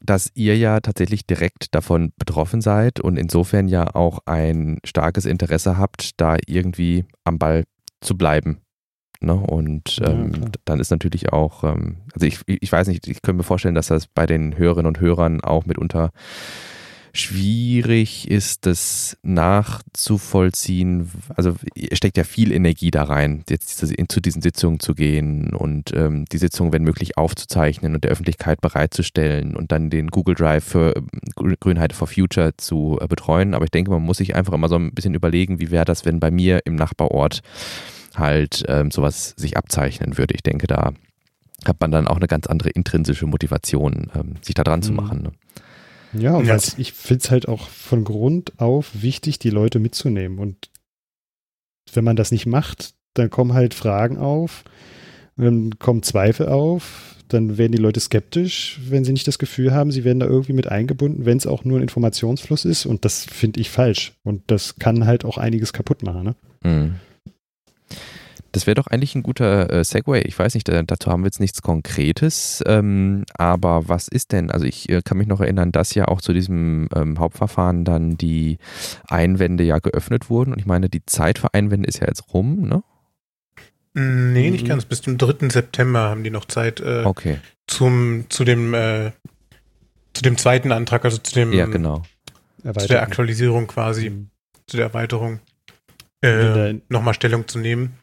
[0.04, 5.78] dass ihr ja tatsächlich direkt davon betroffen seid und insofern ja auch ein starkes Interesse
[5.78, 7.64] habt, da irgendwie am Ball
[8.02, 8.60] zu bleiben.
[9.22, 9.36] Ne?
[9.36, 13.38] Und ähm, ja, dann ist natürlich auch, ähm, also ich, ich weiß nicht, ich könnte
[13.38, 16.12] mir vorstellen, dass das bei den Hörerinnen und Hörern auch mitunter
[17.16, 21.12] schwierig ist, das nachzuvollziehen.
[21.36, 25.94] Also es steckt ja viel Energie da rein, jetzt zu diesen Sitzungen zu gehen und
[25.96, 30.64] ähm, die Sitzung, wenn möglich, aufzuzeichnen und der Öffentlichkeit bereitzustellen und dann den Google Drive
[30.64, 30.96] für
[31.36, 33.54] Grünheit for Future zu äh, betreuen.
[33.54, 36.06] Aber ich denke, man muss sich einfach immer so ein bisschen überlegen, wie wäre das,
[36.06, 37.42] wenn bei mir im Nachbarort
[38.16, 40.34] halt ähm, sowas sich abzeichnen würde.
[40.34, 40.94] Ich denke, da
[41.66, 44.84] hat man dann auch eine ganz andere intrinsische Motivation, ähm, sich da dran mhm.
[44.84, 45.22] zu machen.
[45.24, 45.32] Ne?
[46.14, 46.58] Ja, ja.
[46.78, 50.40] ich finde es halt auch von Grund auf wichtig, die Leute mitzunehmen.
[50.40, 50.70] Und
[51.94, 54.64] wenn man das nicht macht, dann kommen halt Fragen auf,
[55.38, 59.92] dann kommen Zweifel auf, dann werden die Leute skeptisch, wenn sie nicht das Gefühl haben,
[59.92, 62.86] sie werden da irgendwie mit eingebunden, wenn es auch nur ein Informationsfluss ist.
[62.86, 64.14] Und das finde ich falsch.
[64.24, 66.24] Und das kann halt auch einiges kaputt machen.
[66.24, 66.36] Ne?
[66.64, 66.96] Mhm.
[68.54, 70.22] Das wäre doch eigentlich ein guter äh, Segway.
[70.22, 72.64] Ich weiß nicht, da, dazu haben wir jetzt nichts Konkretes.
[72.66, 74.50] Ähm, aber was ist denn?
[74.50, 78.16] Also ich äh, kann mich noch erinnern, dass ja auch zu diesem ähm, Hauptverfahren dann
[78.16, 78.60] die
[79.08, 80.54] Einwände ja geöffnet wurden.
[80.54, 82.84] Und ich meine, die Zeit für Einwände ist ja jetzt rum, ne?
[83.96, 84.86] Nee, nicht ganz.
[84.86, 85.50] Bis zum 3.
[85.50, 87.40] September haben die noch Zeit äh, okay.
[87.68, 89.12] zum, zu dem äh,
[90.14, 92.04] zu dem zweiten Antrag, also zu dem ja, genau.
[92.64, 94.30] zu der Aktualisierung quasi, mhm.
[94.68, 95.40] zu der Erweiterung,
[96.22, 97.98] äh, nochmal Stellung zu nehmen.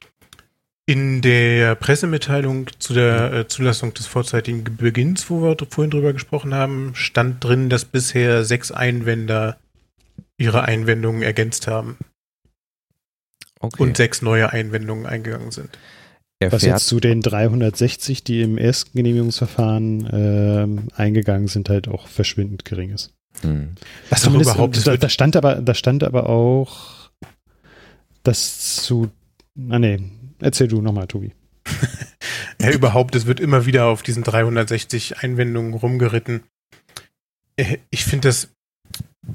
[0.90, 6.52] In der Pressemitteilung zu der äh, Zulassung des vorzeitigen Beginns, wo wir vorhin drüber gesprochen
[6.52, 9.56] haben, stand drin, dass bisher sechs Einwender
[10.36, 11.96] ihre Einwendungen ergänzt haben.
[13.60, 13.80] Okay.
[13.80, 15.68] Und sechs neue Einwendungen eingegangen sind.
[16.40, 22.64] Was jetzt zu den 360, die im ersten Genehmigungsverfahren äh, eingegangen sind, halt auch verschwindend
[22.64, 23.12] gering ist.
[23.42, 23.76] Hm.
[24.08, 27.10] Was Zumindest, überhaupt da, da, stand aber, da stand aber auch,
[28.24, 29.08] dass zu,
[29.68, 30.00] ah nee,
[30.40, 31.32] Erzähl du nochmal, Tobi.
[32.60, 36.42] ja, überhaupt, es wird immer wieder auf diesen 360 Einwendungen rumgeritten.
[37.56, 38.48] Äh, ich finde das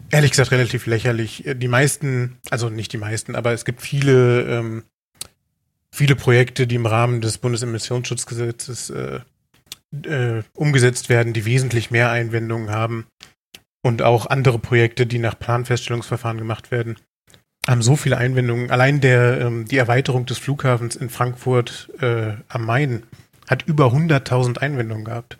[0.09, 1.43] ehrlich gesagt relativ lächerlich.
[1.45, 4.83] Die meisten, also nicht die meisten, aber es gibt viele, ähm,
[5.91, 9.19] viele Projekte, die im Rahmen des Bundesemissionsschutzgesetzes äh,
[10.03, 13.05] äh, umgesetzt werden, die wesentlich mehr Einwendungen haben.
[13.83, 16.97] Und auch andere Projekte, die nach Planfeststellungsverfahren gemacht werden
[17.67, 18.71] haben so viele Einwendungen.
[18.71, 23.03] Allein der, ähm, die Erweiterung des Flughafens in Frankfurt äh, am Main
[23.49, 25.37] hat über 100.000 Einwendungen gehabt.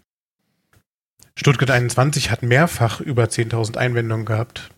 [1.38, 4.70] Stuttgart 21 hat mehrfach über 10.000 Einwendungen gehabt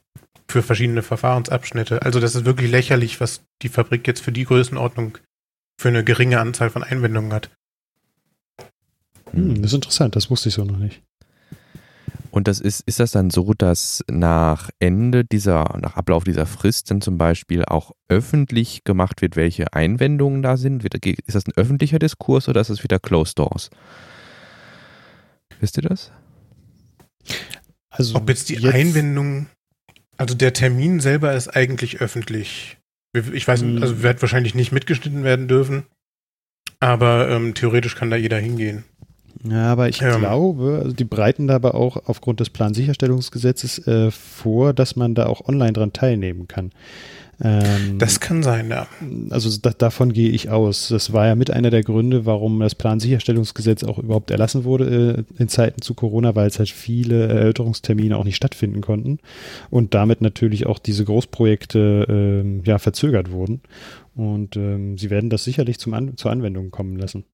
[0.49, 2.01] für verschiedene Verfahrensabschnitte.
[2.01, 5.17] Also das ist wirklich lächerlich, was die Fabrik jetzt für die Größenordnung
[5.79, 7.51] für eine geringe Anzahl von Einwendungen hat.
[9.31, 11.01] Hm, das ist interessant, das wusste ich so noch nicht.
[12.37, 16.91] Und das ist, ist das dann so, dass nach Ende dieser, nach Ablauf dieser Frist
[16.91, 20.85] dann zum Beispiel auch öffentlich gemacht wird, welche Einwendungen da sind?
[20.85, 23.71] Ist das ein öffentlicher Diskurs oder ist das wieder Closed Doors?
[25.59, 26.11] Wisst ihr das?
[27.89, 29.47] Also Ob jetzt die jetzt Einwendung,
[30.17, 32.77] also der Termin selber ist eigentlich öffentlich.
[33.33, 33.81] Ich weiß, hm.
[33.81, 35.87] also wird wahrscheinlich nicht mitgeschnitten werden dürfen,
[36.79, 38.83] aber ähm, theoretisch kann da jeder hingehen.
[39.43, 40.19] Ja, aber ich ähm.
[40.19, 45.27] glaube, also die breiten da aber auch aufgrund des Plansicherstellungsgesetzes äh, vor, dass man da
[45.27, 46.71] auch online dran teilnehmen kann.
[47.39, 48.87] Ähm, das kann sein, ja.
[49.29, 50.87] Also da, davon gehe ich aus.
[50.87, 55.41] Das war ja mit einer der Gründe, warum das Plansicherstellungsgesetz auch überhaupt erlassen wurde äh,
[55.41, 59.19] in Zeiten zu Corona, weil es halt viele Erörterungstermine auch nicht stattfinden konnten
[59.69, 63.61] und damit natürlich auch diese Großprojekte äh, ja verzögert wurden.
[64.15, 67.25] Und ähm, sie werden das sicherlich zum An zur Anwendung kommen lassen.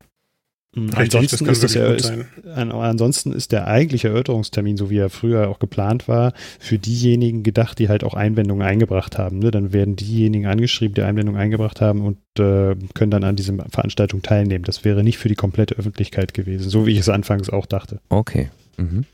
[0.76, 5.48] Richtig, ansonsten, das ist das ist, ansonsten ist der eigentliche Erörterungstermin, so wie er früher
[5.50, 9.38] auch geplant war, für diejenigen gedacht, die halt auch Einwendungen eingebracht haben.
[9.38, 9.52] Ne?
[9.52, 14.24] Dann werden diejenigen angeschrieben, die Einwendungen eingebracht haben und äh, können dann an dieser Veranstaltung
[14.24, 14.64] teilnehmen.
[14.64, 18.00] Das wäre nicht für die komplette Öffentlichkeit gewesen, so wie ich es anfangs auch dachte.
[18.10, 18.50] Okay.
[18.78, 19.06] Mhm.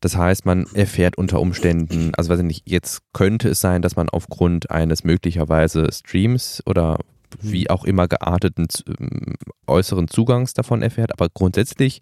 [0.00, 3.96] Das heißt, man erfährt unter Umständen, also weiß ich nicht, jetzt könnte es sein, dass
[3.96, 6.98] man aufgrund eines möglicherweise Streams oder
[7.40, 9.34] wie auch immer gearteten ähm,
[9.66, 11.12] äußeren Zugangs davon erfährt.
[11.12, 12.00] Aber grundsätzlich,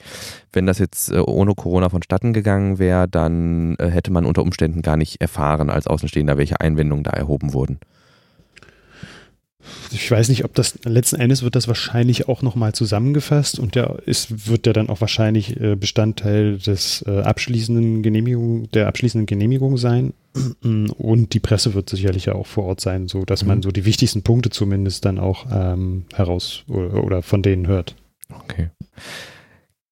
[0.52, 4.82] wenn das jetzt äh, ohne Corona vonstatten gegangen wäre, dann äh, hätte man unter Umständen
[4.82, 7.78] gar nicht erfahren als Außenstehender, welche Einwendungen da erhoben wurden.
[9.92, 13.98] Ich weiß nicht, ob das letzten Endes wird das wahrscheinlich auch nochmal zusammengefasst und der
[14.06, 20.12] ist, wird der dann auch wahrscheinlich äh, Bestandteil des abschließenden Genehmigung, der abschließenden Genehmigung sein.
[20.62, 23.48] Und die Presse wird sicherlich ja auch vor Ort sein, so dass mhm.
[23.48, 27.94] man so die wichtigsten Punkte zumindest dann auch ähm, heraus oder, oder, von denen hört.
[28.30, 28.70] Okay.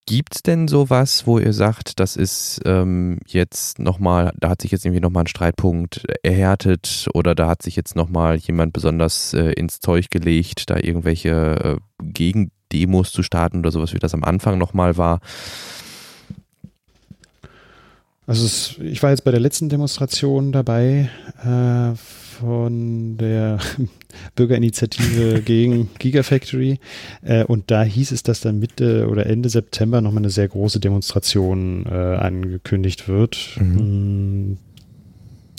[0.06, 4.72] Gibt es denn sowas, wo ihr sagt, das ist ähm, jetzt nochmal, da hat sich
[4.72, 9.52] jetzt irgendwie nochmal ein Streitpunkt erhärtet oder da hat sich jetzt nochmal jemand besonders äh,
[9.52, 14.58] ins Zeug gelegt, da irgendwelche äh, Gegendemos zu starten oder sowas, wie das am Anfang
[14.58, 15.20] nochmal war?
[18.26, 21.10] Also es, ich war jetzt bei der letzten Demonstration dabei
[21.44, 21.96] äh,
[22.42, 23.60] von der
[24.34, 26.80] Bürgerinitiative gegen Gigafactory
[27.22, 30.80] äh, und da hieß es, dass dann Mitte oder Ende September nochmal eine sehr große
[30.80, 33.56] Demonstration äh, angekündigt wird.
[33.60, 34.50] Mhm.
[34.50, 34.58] Mm,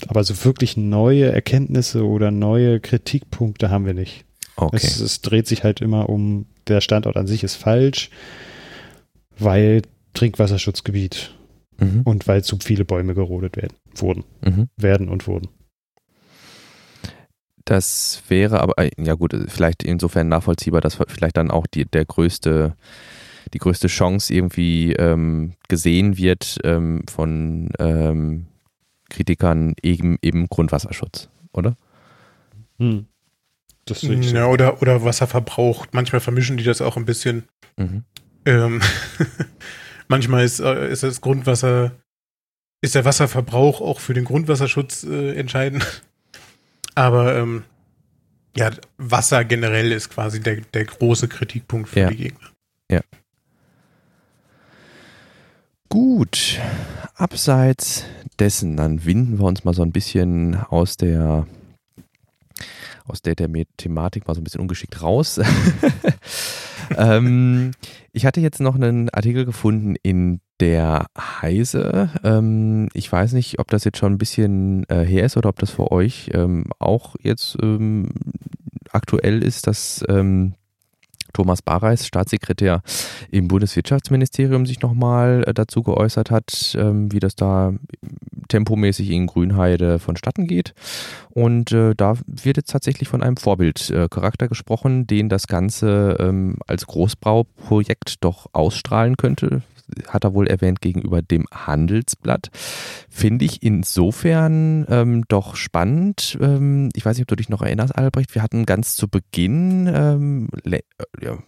[0.08, 4.26] aber so wirklich neue Erkenntnisse oder neue Kritikpunkte haben wir nicht.
[4.56, 4.76] Okay.
[4.76, 8.10] Es, es dreht sich halt immer um, der Standort an sich ist falsch,
[9.38, 9.82] weil
[10.12, 11.34] Trinkwasserschutzgebiet
[11.78, 12.02] mhm.
[12.04, 14.68] und weil zu viele Bäume gerodet werden, wurden, mhm.
[14.76, 15.48] werden und wurden.
[17.64, 22.04] Das wäre aber, äh, ja gut, vielleicht insofern nachvollziehbar, dass vielleicht dann auch die, der
[22.04, 22.76] größte,
[23.52, 28.46] die größte Chance irgendwie ähm, gesehen wird ähm, von ähm,
[29.08, 31.76] Kritikern eben, eben Grundwasserschutz, oder?
[32.78, 33.06] Hm.
[33.86, 34.12] Das so.
[34.12, 35.86] Ja, oder, oder Wasserverbrauch.
[35.92, 37.44] Manchmal vermischen die das auch ein bisschen.
[37.76, 38.04] Mhm.
[38.46, 38.80] Ähm,
[40.08, 41.92] Manchmal ist, äh, ist das Grundwasser,
[42.80, 46.02] ist der Wasserverbrauch auch für den Grundwasserschutz äh, entscheidend.
[46.94, 47.64] Aber ähm,
[48.56, 52.08] ja, Wasser generell ist quasi der, der große Kritikpunkt für ja.
[52.08, 52.50] die Gegner.
[52.90, 53.00] Ja.
[55.88, 56.60] Gut,
[57.14, 58.04] abseits
[58.38, 61.46] dessen, dann winden wir uns mal so ein bisschen aus der
[63.06, 65.38] aus der, der Thematik mal so ein bisschen ungeschickt raus.
[66.96, 67.72] ähm,
[68.12, 72.10] ich hatte jetzt noch einen Artikel gefunden in der Heise.
[72.22, 75.58] Ähm, ich weiß nicht, ob das jetzt schon ein bisschen äh, her ist oder ob
[75.58, 78.10] das für euch ähm, auch jetzt ähm,
[78.92, 80.54] aktuell ist, dass ähm,
[81.32, 82.82] Thomas Bareis, Staatssekretär
[83.30, 87.72] im Bundeswirtschaftsministerium, sich nochmal äh, dazu geäußert hat, ähm, wie das da
[88.48, 90.74] tempomäßig in Grünheide vonstatten geht.
[91.30, 96.86] Und äh, da wird jetzt tatsächlich von einem Vorbildcharakter gesprochen, den das Ganze ähm, als
[96.86, 99.62] Großbrauprojekt doch ausstrahlen könnte
[100.08, 102.50] hat er wohl erwähnt gegenüber dem Handelsblatt.
[103.08, 106.38] Finde ich insofern ähm, doch spannend.
[106.40, 108.34] Ähm, ich weiß nicht, ob du dich noch erinnerst, Albrecht.
[108.34, 110.80] Wir hatten ganz zu Beginn ähm, äh,
[111.20, 111.38] ja,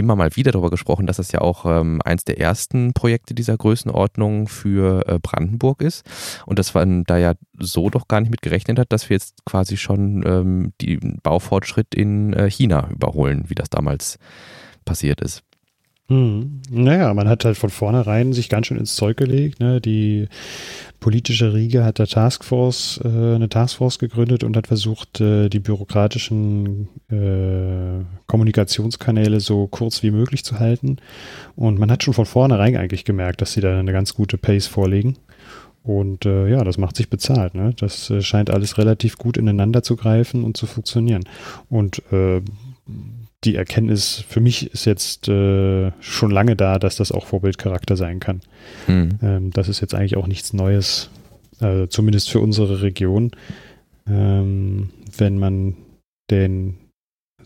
[0.00, 3.56] immer mal wieder darüber gesprochen, dass das ja auch ähm, eins der ersten Projekte dieser
[3.56, 6.04] Größenordnung für äh, Brandenburg ist
[6.46, 9.44] und dass man da ja so doch gar nicht mit gerechnet hat, dass wir jetzt
[9.44, 14.18] quasi schon ähm, den Baufortschritt in äh, China überholen, wie das damals
[14.84, 15.42] passiert ist.
[16.10, 16.60] Hm.
[16.68, 19.60] Naja, man hat halt von vornherein sich ganz schön ins Zeug gelegt.
[19.60, 19.80] Ne?
[19.80, 20.26] Die
[20.98, 26.88] politische Riege hat der Taskforce, äh, eine Taskforce gegründet und hat versucht, äh, die bürokratischen
[27.12, 30.96] äh, Kommunikationskanäle so kurz wie möglich zu halten.
[31.54, 34.66] Und man hat schon von vornherein eigentlich gemerkt, dass sie da eine ganz gute Pace
[34.66, 35.16] vorlegen.
[35.84, 37.54] Und äh, ja, das macht sich bezahlt.
[37.54, 37.72] Ne?
[37.78, 41.22] Das äh, scheint alles relativ gut ineinander zu greifen und zu funktionieren.
[41.68, 42.42] Und äh,
[43.44, 48.20] die Erkenntnis für mich ist jetzt äh, schon lange da, dass das auch Vorbildcharakter sein
[48.20, 48.40] kann.
[48.86, 49.18] Mhm.
[49.22, 51.10] Ähm, das ist jetzt eigentlich auch nichts Neues,
[51.60, 53.30] äh, zumindest für unsere Region.
[54.06, 55.76] Ähm, wenn man
[56.30, 56.76] den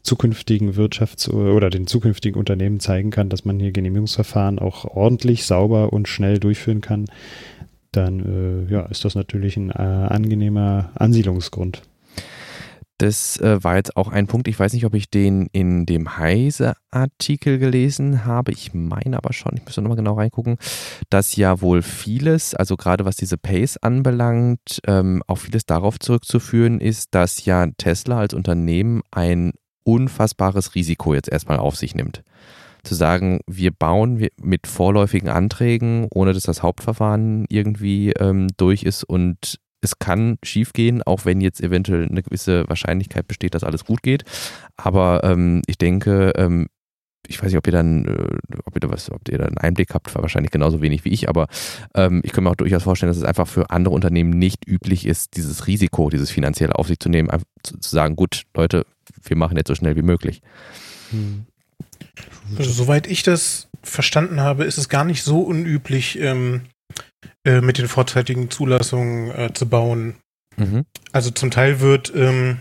[0.02, 5.92] zukünftigen Wirtschafts- oder den zukünftigen Unternehmen zeigen kann, dass man hier Genehmigungsverfahren auch ordentlich, sauber
[5.92, 7.06] und schnell durchführen kann,
[7.92, 11.82] dann äh, ja, ist das natürlich ein äh, angenehmer Ansiedlungsgrund.
[12.98, 16.16] Das äh, war jetzt auch ein Punkt, ich weiß nicht, ob ich den in dem
[16.16, 18.52] Heise-Artikel gelesen habe.
[18.52, 20.58] Ich meine aber schon, ich müsste nochmal genau reingucken,
[21.10, 26.80] dass ja wohl vieles, also gerade was diese Pace anbelangt, ähm, auch vieles darauf zurückzuführen
[26.80, 32.22] ist, dass ja Tesla als Unternehmen ein unfassbares Risiko jetzt erstmal auf sich nimmt.
[32.84, 39.02] Zu sagen, wir bauen mit vorläufigen Anträgen, ohne dass das Hauptverfahren irgendwie ähm, durch ist
[39.04, 44.02] und es kann schiefgehen, auch wenn jetzt eventuell eine gewisse Wahrscheinlichkeit besteht, dass alles gut
[44.02, 44.24] geht.
[44.76, 46.66] Aber ähm, ich denke, ähm,
[47.26, 49.58] ich weiß nicht, ob ihr dann, äh, ob ihr da was, ob ihr da einen
[49.58, 51.46] Einblick habt, wahrscheinlich genauso wenig wie ich, aber
[51.94, 55.06] ähm, ich kann mir auch durchaus vorstellen, dass es einfach für andere Unternehmen nicht üblich
[55.06, 57.30] ist, dieses Risiko, dieses finanzielle auf sich zu nehmen,
[57.62, 58.84] zu, zu sagen, gut, Leute,
[59.22, 60.42] wir machen jetzt so schnell wie möglich.
[61.10, 61.46] Hm.
[62.58, 66.62] Also, soweit ich das verstanden habe, ist es gar nicht so unüblich, ähm,
[67.44, 70.16] äh, mit den vorzeitigen Zulassungen äh, zu bauen.
[70.56, 70.84] Mhm.
[71.12, 72.58] Also zum Teil wird, ähm,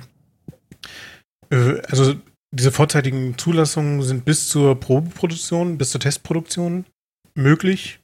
[1.49, 2.15] äh, also
[2.51, 6.85] diese vorzeitigen Zulassungen sind bis zur Probeproduktion, bis zur Testproduktion
[7.33, 7.99] möglich.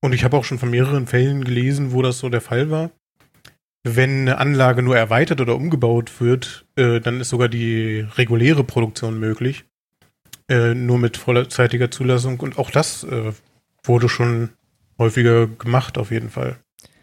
[0.00, 2.90] Und ich habe auch schon von mehreren Fällen gelesen, wo das so der Fall war.
[3.84, 9.18] Wenn eine Anlage nur erweitert oder umgebaut wird, äh, dann ist sogar die reguläre Produktion
[9.18, 9.64] möglich.
[10.48, 12.40] Äh, nur mit vollzeitiger Zulassung.
[12.40, 13.32] Und auch das äh,
[13.84, 14.50] wurde schon
[14.98, 16.58] häufiger gemacht, auf jeden Fall.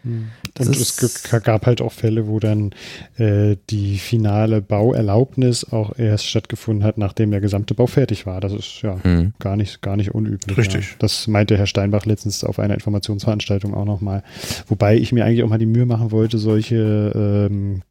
[0.06, 0.28] Hm.
[0.58, 2.70] Und es gab halt auch Fälle, wo dann
[3.18, 8.40] äh, die finale Bauerlaubnis auch erst stattgefunden hat, nachdem der gesamte Bau fertig war.
[8.40, 9.34] Das ist ja mhm.
[9.38, 10.56] gar nicht, gar nicht unüblich.
[10.56, 10.90] Richtig.
[10.90, 10.96] Ja.
[11.00, 14.22] Das meinte Herr Steinbach letztens auf einer Informationsveranstaltung auch nochmal.
[14.68, 17.82] Wobei ich mir eigentlich auch mal die Mühe machen wollte, solche ähm,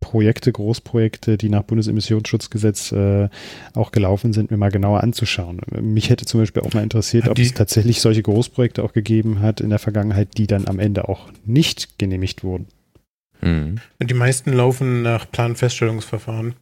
[0.00, 3.28] Projekte, Großprojekte, die nach Bundesemissionsschutzgesetz äh,
[3.74, 5.60] auch gelaufen sind, mir mal genauer anzuschauen.
[5.80, 9.60] Mich hätte zum Beispiel auch mal interessiert, ob es tatsächlich solche Großprojekte auch gegeben hat
[9.60, 12.66] in der Vergangenheit, die dann am Ende auch nicht genehmigt wurden.
[13.40, 13.76] Mhm.
[14.00, 16.54] Die meisten laufen nach Planfeststellungsverfahren.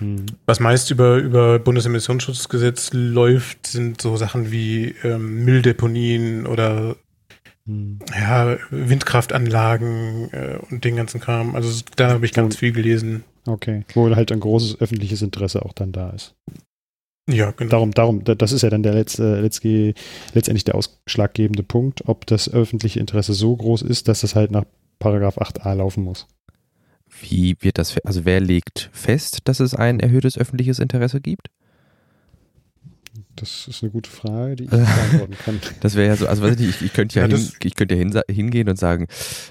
[0.00, 0.26] Mhm.
[0.46, 6.96] Was meist über, über Bundesemissionsschutzgesetz läuft, sind so Sachen wie ähm, Mülldeponien oder.
[8.18, 11.54] Ja, Windkraftanlagen äh, und den ganzen Kram.
[11.54, 13.24] Also da habe ich ganz viel gelesen.
[13.46, 16.34] Okay, wo halt ein großes öffentliches Interesse auch dann da ist.
[17.28, 17.70] Ja, genau.
[17.70, 19.94] Darum, darum, das ist ja dann der letzte, letzte,
[20.34, 24.64] letztendlich der ausschlaggebende Punkt, ob das öffentliche Interesse so groß ist, dass es halt nach
[24.98, 26.26] Paragraph 8a laufen muss.
[27.20, 31.48] Wie wird das, also wer legt fest, dass es ein erhöhtes öffentliches Interesse gibt?
[33.36, 35.60] Das ist eine gute Frage, die ich beantworten kann.
[35.80, 37.74] Das wäre ja so, also weiß ich nicht, ich, ich könnte ja, ja hin, ich
[37.74, 39.06] könnte ja hin, hingehen und sagen,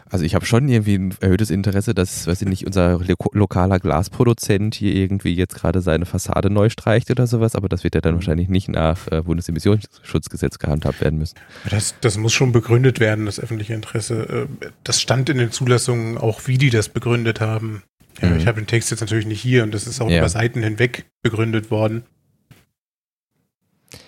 [0.09, 2.99] also ich habe schon irgendwie ein erhöhtes Interesse, dass, weiß ich nicht, unser
[3.31, 7.95] lokaler Glasproduzent hier irgendwie jetzt gerade seine Fassade neu streicht oder sowas, aber das wird
[7.95, 8.17] ja dann mhm.
[8.17, 11.35] wahrscheinlich nicht nach äh, Bundesemissionsschutzgesetz gehandhabt werden müssen.
[11.69, 14.47] Das, das muss schon begründet werden, das öffentliche Interesse.
[14.61, 17.83] Äh, das stand in den Zulassungen auch, wie die das begründet haben.
[18.21, 18.37] Ja, mhm.
[18.37, 20.19] Ich habe den Text jetzt natürlich nicht hier und das ist auch ja.
[20.19, 22.03] über Seiten hinweg begründet worden.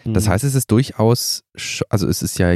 [0.06, 0.30] Das mhm.
[0.30, 1.44] heißt, es ist durchaus,
[1.90, 2.56] also es ist ja,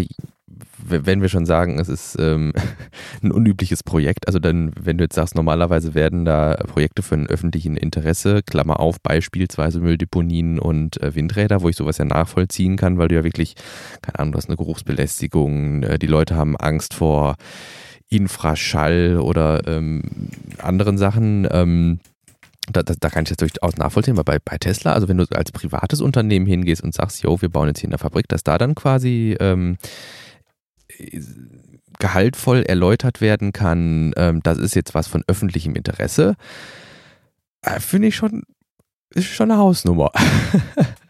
[0.78, 2.54] wenn wir schon sagen, es ist ähm,
[3.24, 7.28] ein unübliches Projekt, also dann, wenn du jetzt sagst, normalerweise werden da Projekte für ein
[7.28, 12.98] öffentlichen Interesse, Klammer auf, beispielsweise Mülldeponien und äh, Windräder, wo ich sowas ja nachvollziehen kann,
[12.98, 13.56] weil du ja wirklich,
[14.02, 17.36] keine Ahnung, du hast eine Geruchsbelästigung, äh, die Leute haben Angst vor
[18.10, 20.04] Infraschall oder ähm,
[20.60, 21.48] anderen Sachen.
[21.50, 22.00] Ähm,
[22.72, 25.26] da, da, da, kann ich das durchaus nachvollziehen, weil bei, bei Tesla, also wenn du
[25.32, 28.44] als privates Unternehmen hingehst und sagst, jo, wir bauen jetzt hier in der Fabrik, dass
[28.44, 29.78] da dann quasi ähm,
[32.00, 36.36] gehaltvoll erläutert werden kann, ähm, das ist jetzt was von öffentlichem Interesse,
[37.62, 38.44] äh, finde ich schon,
[39.10, 40.12] ist schon eine Hausnummer.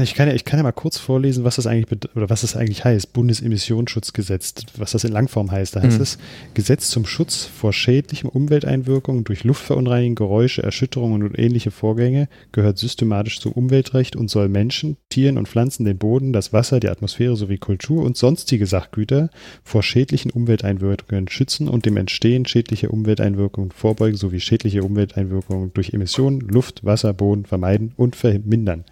[0.00, 2.56] Ich kann, ja, ich kann ja mal kurz vorlesen, was das eigentlich oder was das
[2.56, 3.12] eigentlich heißt.
[3.12, 5.76] Bundesemissionsschutzgesetz, was das in Langform heißt.
[5.76, 6.02] Da heißt mhm.
[6.02, 6.18] es
[6.54, 13.40] Gesetz zum Schutz vor schädlichen Umwelteinwirkungen durch Luftverunreinigung, Geräusche, Erschütterungen und ähnliche Vorgänge gehört systematisch
[13.40, 17.58] zum Umweltrecht und soll Menschen, Tieren und Pflanzen den Boden, das Wasser, die Atmosphäre sowie
[17.58, 19.28] Kultur und sonstige Sachgüter
[19.62, 26.40] vor schädlichen Umwelteinwirkungen schützen und dem Entstehen schädlicher Umwelteinwirkungen vorbeugen sowie schädliche Umwelteinwirkungen durch Emissionen,
[26.40, 28.84] Luft, Wasser, Boden vermeiden und vermindern.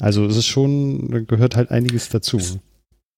[0.00, 2.60] Also es ist schon, gehört halt einiges dazu.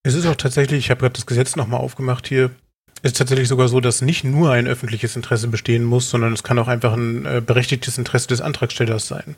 [0.03, 2.51] Es ist auch tatsächlich, ich habe gerade das Gesetz nochmal aufgemacht hier,
[3.03, 6.43] es ist tatsächlich sogar so, dass nicht nur ein öffentliches Interesse bestehen muss, sondern es
[6.43, 9.37] kann auch einfach ein äh, berechtigtes Interesse des Antragstellers sein.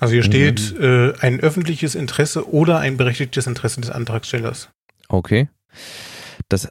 [0.00, 0.82] Also hier steht mhm.
[0.82, 4.70] äh, ein öffentliches Interesse oder ein berechtigtes Interesse des Antragstellers.
[5.08, 5.48] Okay.
[6.48, 6.68] Das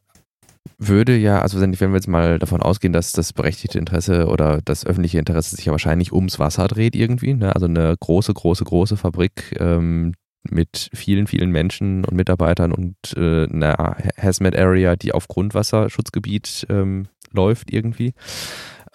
[0.78, 4.86] würde ja, also wenn wir jetzt mal davon ausgehen, dass das berechtigte Interesse oder das
[4.86, 7.53] öffentliche Interesse sich ja wahrscheinlich ums Wasser dreht irgendwie, ne?
[7.53, 10.14] also eine große, große, große Fabrik ähm,
[10.49, 17.72] mit vielen, vielen Menschen und Mitarbeitern und äh, einer Hazmat-Area, die auf Grundwasserschutzgebiet ähm, läuft
[17.72, 18.14] irgendwie.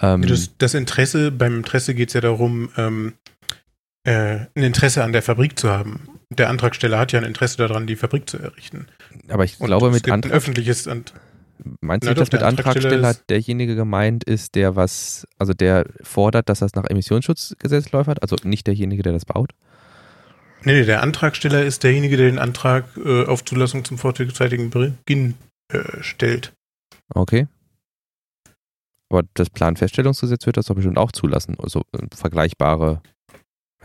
[0.00, 3.12] Ähm, das, das, Interesse, beim Interesse geht es ja darum, ähm,
[4.04, 6.08] äh, ein Interesse an der Fabrik zu haben.
[6.30, 8.86] Der Antragsteller hat ja ein Interesse daran, die Fabrik zu errichten.
[9.28, 10.32] Aber ich glaube, mit Antrag.
[10.32, 10.88] Öffentliches.
[11.80, 16.74] Meinst du, dass mit Antragsteller derjenige gemeint ist, der was, also der fordert, dass das
[16.74, 19.52] nach Emissionsschutzgesetz läuft, also nicht derjenige, der das baut?
[20.64, 25.34] Nee, nee, der Antragsteller ist derjenige, der den Antrag äh, auf Zulassung zum vorzeitigen Beginn
[25.72, 26.52] äh, stellt.
[27.14, 27.46] Okay.
[29.08, 33.00] Aber das Planfeststellungsgesetz wird das doch bestimmt auch zulassen, also äh, vergleichbare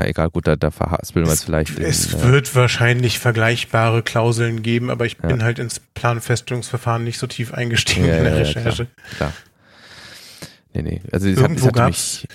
[0.01, 1.77] ja, egal, gut, da, da verhaspeln wir es vielleicht.
[1.79, 5.27] Es in, wird wahrscheinlich vergleichbare Klauseln geben, aber ich ja.
[5.27, 8.87] bin halt ins Planfeststellungsverfahren nicht so tief eingestiegen ja, in der Recherche.
[9.17, 9.33] Klar, klar.
[10.73, 11.01] nee, nee.
[11.11, 12.27] Also Irgendwo hat, gab's-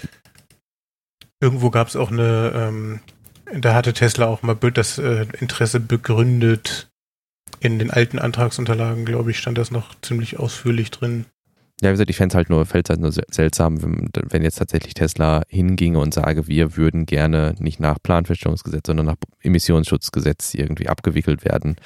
[1.41, 3.01] Irgendwo gab es auch eine, ähm,
[3.53, 6.89] da hatte Tesla auch mal das äh, Interesse begründet.
[7.61, 11.27] In den alten Antragsunterlagen, glaube ich, stand das noch ziemlich ausführlich drin.
[11.83, 14.43] Ja, wie gesagt, ich fände es halt nur, fänd's halt nur se- seltsam, wenn, wenn
[14.43, 20.55] jetzt tatsächlich Tesla hinginge und sage, wir würden gerne nicht nach Planfeststellungsgesetz, sondern nach Emissionsschutzgesetz
[20.55, 21.77] irgendwie abgewickelt werden.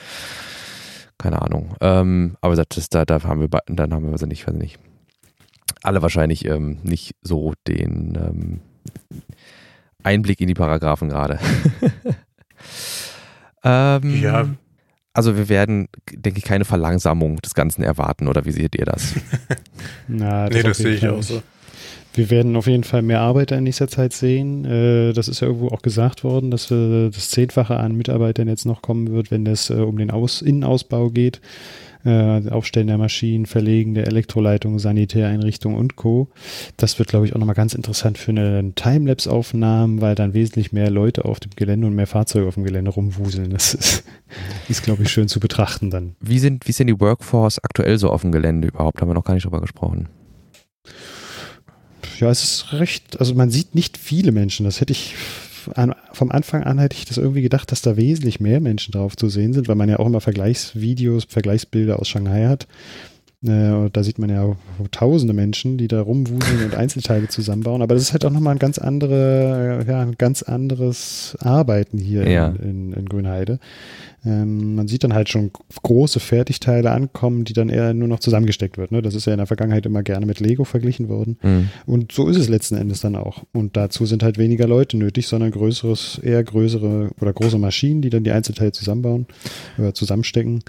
[1.18, 1.74] Keine Ahnung.
[1.80, 4.78] Ähm, aber das, da, da haben wir, dann haben wir also nicht, weiß nicht,
[5.82, 8.60] alle wahrscheinlich ähm, nicht so den ähm,
[10.04, 11.38] Einblick in die Paragraphen gerade.
[13.64, 14.48] ähm, Ja.
[15.12, 19.14] Also wir werden, denke ich, keine Verlangsamung des Ganzen erwarten, oder wie seht ihr das?
[20.08, 21.42] Na, nee, auf das sehe ich auch so.
[22.14, 24.64] Wir werden auf jeden Fall mehr Arbeiter in nächster Zeit sehen.
[24.64, 28.66] Äh, Das ist ja irgendwo auch gesagt worden, dass äh, das Zehnfache an Mitarbeitern jetzt
[28.66, 31.40] noch kommen wird, wenn es äh, um den Aus Innenausbau geht.
[32.04, 36.28] Äh, Aufstellen der Maschinen, Verlegen der Elektroleitungen, Sanitäreinrichtungen und Co.
[36.76, 40.90] Das wird, glaube ich, auch nochmal ganz interessant für eine Timelapse-Aufnahmen, weil dann wesentlich mehr
[40.90, 43.50] Leute auf dem Gelände und mehr Fahrzeuge auf dem Gelände rumwuseln.
[43.50, 44.04] Das ist,
[44.68, 46.16] ist glaube ich, schön zu betrachten dann.
[46.20, 49.00] Wie sind, wie ist denn die Workforce aktuell so auf dem Gelände überhaupt?
[49.00, 50.08] Haben wir noch gar nicht drüber gesprochen.
[52.18, 54.64] Ja, es ist recht, also man sieht nicht viele Menschen.
[54.64, 55.14] Das hätte ich
[55.74, 59.16] an, vom Anfang an hätte ich das irgendwie gedacht, dass da wesentlich mehr Menschen drauf
[59.16, 62.66] zu sehen sind, weil man ja auch immer Vergleichsvideos, Vergleichsbilder aus Shanghai hat.
[63.42, 64.54] Äh, und da sieht man ja
[64.90, 67.80] tausende Menschen, die da rumwuseln und Einzelteile zusammenbauen.
[67.82, 71.98] Aber das ist halt auch nochmal ein ganz andere, äh, ja, ein ganz anderes Arbeiten
[71.98, 72.48] hier Ja.
[72.48, 73.58] in, in, in Grünheide.
[74.24, 75.50] Ähm, man sieht dann halt schon
[75.82, 78.92] große Fertigteile ankommen, die dann eher nur noch zusammengesteckt wird.
[78.92, 79.00] Ne?
[79.00, 81.38] Das ist ja in der Vergangenheit immer gerne mit Lego verglichen worden.
[81.40, 81.68] Hm.
[81.86, 83.44] Und so ist es letzten Endes dann auch.
[83.52, 88.10] Und dazu sind halt weniger Leute nötig, sondern größeres, eher größere oder große Maschinen, die
[88.10, 89.26] dann die Einzelteile zusammenbauen
[89.78, 90.62] oder zusammenstecken.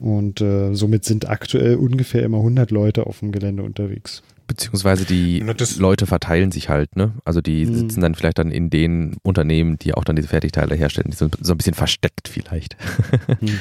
[0.00, 4.22] Und äh, somit sind aktuell ungefähr immer 100 Leute auf dem Gelände unterwegs.
[4.46, 7.12] Beziehungsweise die Na, das- Leute verteilen sich halt, ne?
[7.24, 7.74] Also die Mhm.
[7.76, 11.10] sitzen dann vielleicht dann in den Unternehmen, die auch dann diese Fertigteile herstellen.
[11.10, 12.76] Die sind so ein bisschen versteckt vielleicht.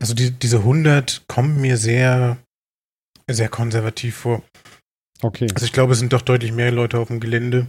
[0.00, 2.36] Also die, diese 100 kommen mir sehr,
[3.30, 4.42] sehr konservativ vor.
[5.22, 5.46] Okay.
[5.54, 7.68] Also ich glaube, es sind doch deutlich mehr Leute auf dem Gelände.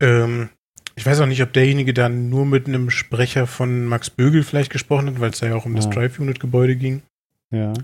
[0.00, 0.48] Ähm,
[0.94, 4.70] ich weiß auch nicht, ob derjenige da nur mit einem Sprecher von Max Bögel vielleicht
[4.72, 5.90] gesprochen hat, weil es da ja auch um das Ah.
[5.90, 7.02] Drive-Unit-Gebäude ging.
[7.50, 7.74] Ja.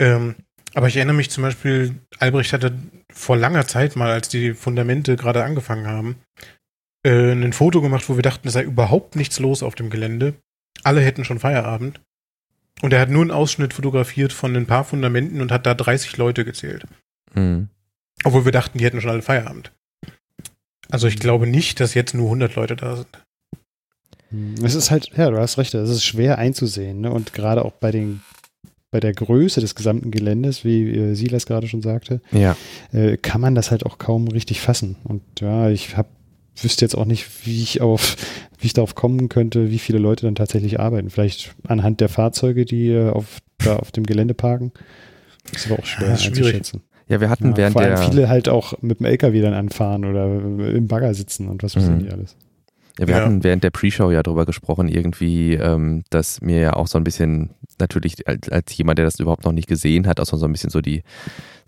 [0.00, 0.34] Ähm,
[0.74, 2.72] aber ich erinnere mich zum Beispiel, Albrecht hatte
[3.16, 6.16] vor langer Zeit mal, als die Fundamente gerade angefangen haben,
[7.04, 10.34] äh, ein Foto gemacht, wo wir dachten, es sei überhaupt nichts los auf dem Gelände.
[10.84, 12.00] Alle hätten schon Feierabend.
[12.82, 16.18] Und er hat nur einen Ausschnitt fotografiert von ein paar Fundamenten und hat da 30
[16.18, 16.86] Leute gezählt.
[17.32, 17.68] Hm.
[18.22, 19.72] Obwohl wir dachten, die hätten schon alle Feierabend.
[20.90, 23.24] Also ich glaube nicht, dass jetzt nur 100 Leute da sind.
[24.62, 27.00] Es ist halt, ja, du hast recht, es ist schwer einzusehen.
[27.00, 27.10] Ne?
[27.10, 28.22] Und gerade auch bei den
[28.96, 32.56] bei der Größe des gesamten Geländes, wie äh, Silas gerade schon sagte, Ja.
[32.94, 34.96] äh, kann man das halt auch kaum richtig fassen.
[35.04, 36.06] Und ja, ich hab,
[36.62, 38.16] wüsste jetzt auch nicht, wie ich auf,
[38.58, 41.10] wie ich darauf kommen könnte, wie viele Leute dann tatsächlich arbeiten.
[41.10, 44.72] Vielleicht anhand der Fahrzeuge, die äh, auf, da auf dem Gelände parken.
[45.54, 46.80] ist aber auch schwer Ja, einzuschätzen.
[47.06, 49.52] Ja, wir hatten Ja, während vor allem der viele halt auch mit dem LKW dann
[49.52, 50.24] anfahren oder
[50.74, 52.02] im Bagger sitzen und was wissen Mhm.
[52.04, 52.34] die alles.
[52.98, 53.22] Ja, wir Ja.
[53.22, 57.04] hatten während der Pre-Show ja drüber gesprochen, irgendwie, ähm, dass mir ja auch so ein
[57.04, 60.52] bisschen, natürlich als, als jemand, der das überhaupt noch nicht gesehen hat, auch so ein
[60.52, 61.02] bisschen so die,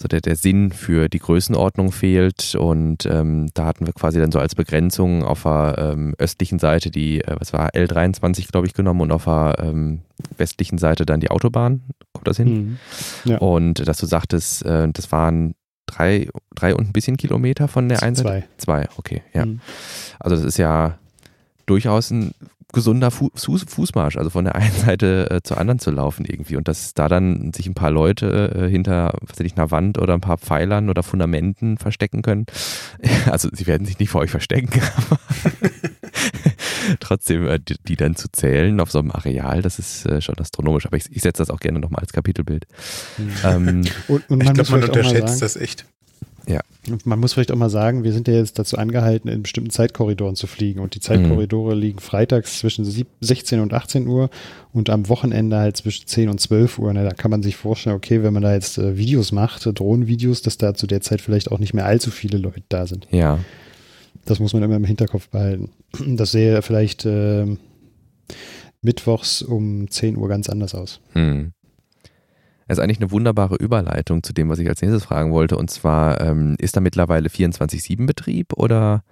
[0.00, 2.54] so der, der Sinn für die Größenordnung fehlt.
[2.54, 6.90] Und ähm, da hatten wir quasi dann so als Begrenzung auf der ähm, östlichen Seite
[6.90, 10.00] die, äh, was war, L23, glaube ich, genommen und auf der ähm,
[10.38, 11.82] westlichen Seite dann die Autobahn.
[12.14, 12.78] Kommt das hin?
[13.24, 13.30] Mhm.
[13.32, 13.38] Ja.
[13.38, 15.54] Und dass du sagtest, äh, das waren
[15.86, 18.44] drei, drei und ein bisschen Kilometer von der einen Seite?
[18.56, 18.84] Zwei.
[18.84, 19.44] Zwei, okay, ja.
[19.46, 19.60] Mhm.
[20.20, 20.98] Also das ist ja
[21.68, 22.32] durchaus ein
[22.72, 26.56] gesunder Fu Fuß Fußmarsch, also von der einen Seite äh, zur anderen zu laufen irgendwie
[26.56, 29.98] und dass da dann sich ein paar Leute äh, hinter, was weiß ich, einer Wand
[29.98, 32.46] oder ein paar Pfeilern oder Fundamenten verstecken können.
[33.26, 35.18] Also sie werden sich nicht vor euch verstecken, aber
[37.00, 40.38] trotzdem äh, die, die dann zu zählen auf so einem Areal, das ist äh, schon
[40.38, 42.66] astronomisch, aber ich, ich setze das auch gerne nochmal als Kapitelbild.
[43.18, 43.32] Mhm.
[43.44, 45.86] Ähm, Und, und Ich glaube, man unterschätzt das echt.
[46.90, 49.70] Und Man muss vielleicht auch mal sagen, wir sind ja jetzt dazu angehalten, in bestimmten
[49.70, 50.80] Zeitkorridoren zu fliegen.
[50.80, 54.30] Und die Zeitkorridore liegen freitags zwischen sieb- 16 und 18 Uhr
[54.72, 56.92] und am Wochenende halt zwischen 10 und 12 Uhr.
[56.94, 59.72] Na, da kann man sich vorstellen, okay, wenn man da jetzt äh, Videos macht, äh,
[59.74, 63.06] Drohnenvideos, dass da zu der Zeit vielleicht auch nicht mehr allzu viele Leute da sind.
[63.10, 63.38] ja,
[64.24, 65.70] Das muss man immer im Hinterkopf behalten.
[66.06, 67.58] Das sähe vielleicht ähm,
[68.82, 71.00] mittwochs um 10 Uhr ganz anders aus.
[71.12, 71.52] Hm.
[72.68, 75.56] Das ist eigentlich eine wunderbare Überleitung zu dem, was ich als nächstes fragen wollte.
[75.56, 79.02] Und zwar, ähm, ist da mittlerweile 24-7-Betrieb oder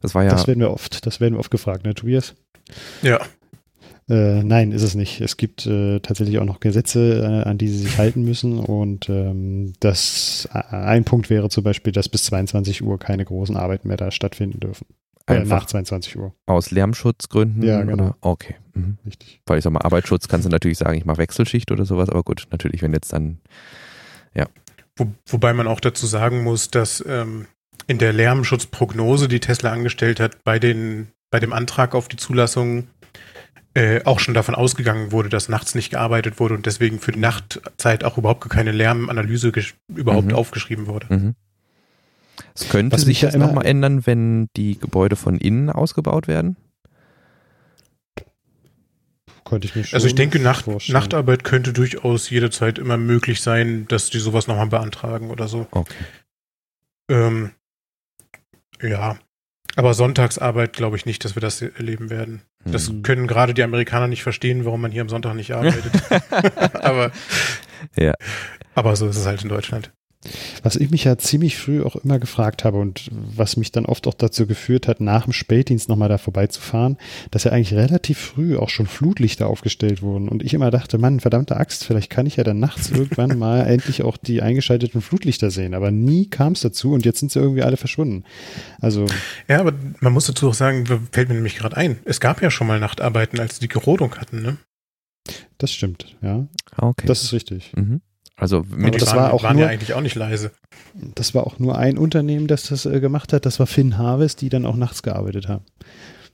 [0.00, 0.30] das war ja.
[0.30, 2.34] Das werden wir oft, das werden wir oft gefragt, ne, Tobias?
[3.02, 3.20] Ja.
[4.08, 5.20] Äh, nein, ist es nicht.
[5.22, 8.58] Es gibt äh, tatsächlich auch noch Gesetze, äh, an die sie sich halten müssen.
[8.58, 13.56] Und ähm, das äh, ein Punkt wäre zum Beispiel, dass bis 22 Uhr keine großen
[13.56, 14.86] Arbeiten mehr da stattfinden dürfen.
[15.26, 16.34] Äh, Einfach nach 22 Uhr.
[16.44, 17.62] aus Lärmschutzgründen?
[17.62, 17.94] Ja, genau.
[17.94, 18.16] Oder?
[18.20, 18.56] Okay.
[18.74, 18.98] Mhm.
[19.06, 19.40] Richtig.
[19.46, 22.22] Weil ich sag mal, Arbeitsschutz kannst du natürlich sagen, ich mache Wechselschicht oder sowas, aber
[22.22, 23.38] gut, natürlich, wenn jetzt dann,
[24.96, 27.46] Wo, wobei man auch dazu sagen muss, dass ähm,
[27.88, 32.86] in der Lärmschutzprognose, die Tesla angestellt hat, bei, den, bei dem Antrag auf die Zulassung
[33.74, 37.18] äh, auch schon davon ausgegangen wurde, dass nachts nicht gearbeitet wurde und deswegen für die
[37.18, 39.50] Nachtzeit auch überhaupt keine Lärmanalyse
[39.88, 40.34] überhaupt Mhm.
[40.34, 41.06] aufgeschrieben wurde.
[41.10, 41.34] mhm.
[42.54, 46.56] es könnte Was sich ja nochmal ändern, wenn die Gebäude von innen ausgebaut werden.
[49.44, 50.94] Konnte ich mir schon Also ich denke, Nacht, vorstellen.
[50.98, 55.66] Nachtarbeit könnte durchaus jederzeit immer möglich sein, dass die sowas nochmal beantragen oder so.
[55.70, 55.94] Okay.
[57.10, 57.50] Ähm,
[58.82, 59.18] ja,
[59.76, 62.42] aber Sonntagsarbeit glaube ich nicht, dass wir das erleben werden.
[62.64, 63.02] Das Mhm.
[63.02, 65.92] können gerade die Amerikaner nicht verstehen, warum man hier am Sonntag nicht arbeitet.
[66.82, 67.12] aber,
[67.96, 68.14] Ja.
[68.74, 69.92] aber so ist es halt in Deutschland.
[70.62, 74.06] Was ich mich ja ziemlich früh auch immer gefragt habe und was mich dann oft
[74.06, 76.96] auch dazu geführt hat, nach dem Spätdienst nochmal da vorbeizufahren,
[77.30, 80.28] dass ja eigentlich relativ früh auch schon Flutlichter aufgestellt wurden.
[80.28, 83.66] Und ich immer dachte, Mann, verdammte Axt, vielleicht kann ich ja dann nachts irgendwann mal
[83.66, 85.74] endlich auch die eingeschalteten Flutlichter sehen.
[85.74, 88.24] Aber nie kam es dazu und jetzt sind sie irgendwie alle verschwunden.
[88.80, 89.06] Also,
[89.48, 92.50] Ja, aber man muss dazu auch sagen, fällt mir nämlich gerade ein, es gab ja
[92.50, 94.56] schon mal Nachtarbeiten, als die Gerodung hatten, ne?
[95.58, 96.46] das stimmt, ja.
[96.76, 97.06] Okay.
[97.06, 97.72] Das ist richtig.
[97.74, 98.00] mhm.
[98.36, 100.50] Also mit die das waren, war auch waren nur- ja eigentlich auch nicht leise.
[100.94, 103.46] Das war auch nur ein Unternehmen, das das äh, gemacht hat.
[103.46, 105.64] Das war Finn Harvest, die dann auch nachts gearbeitet haben.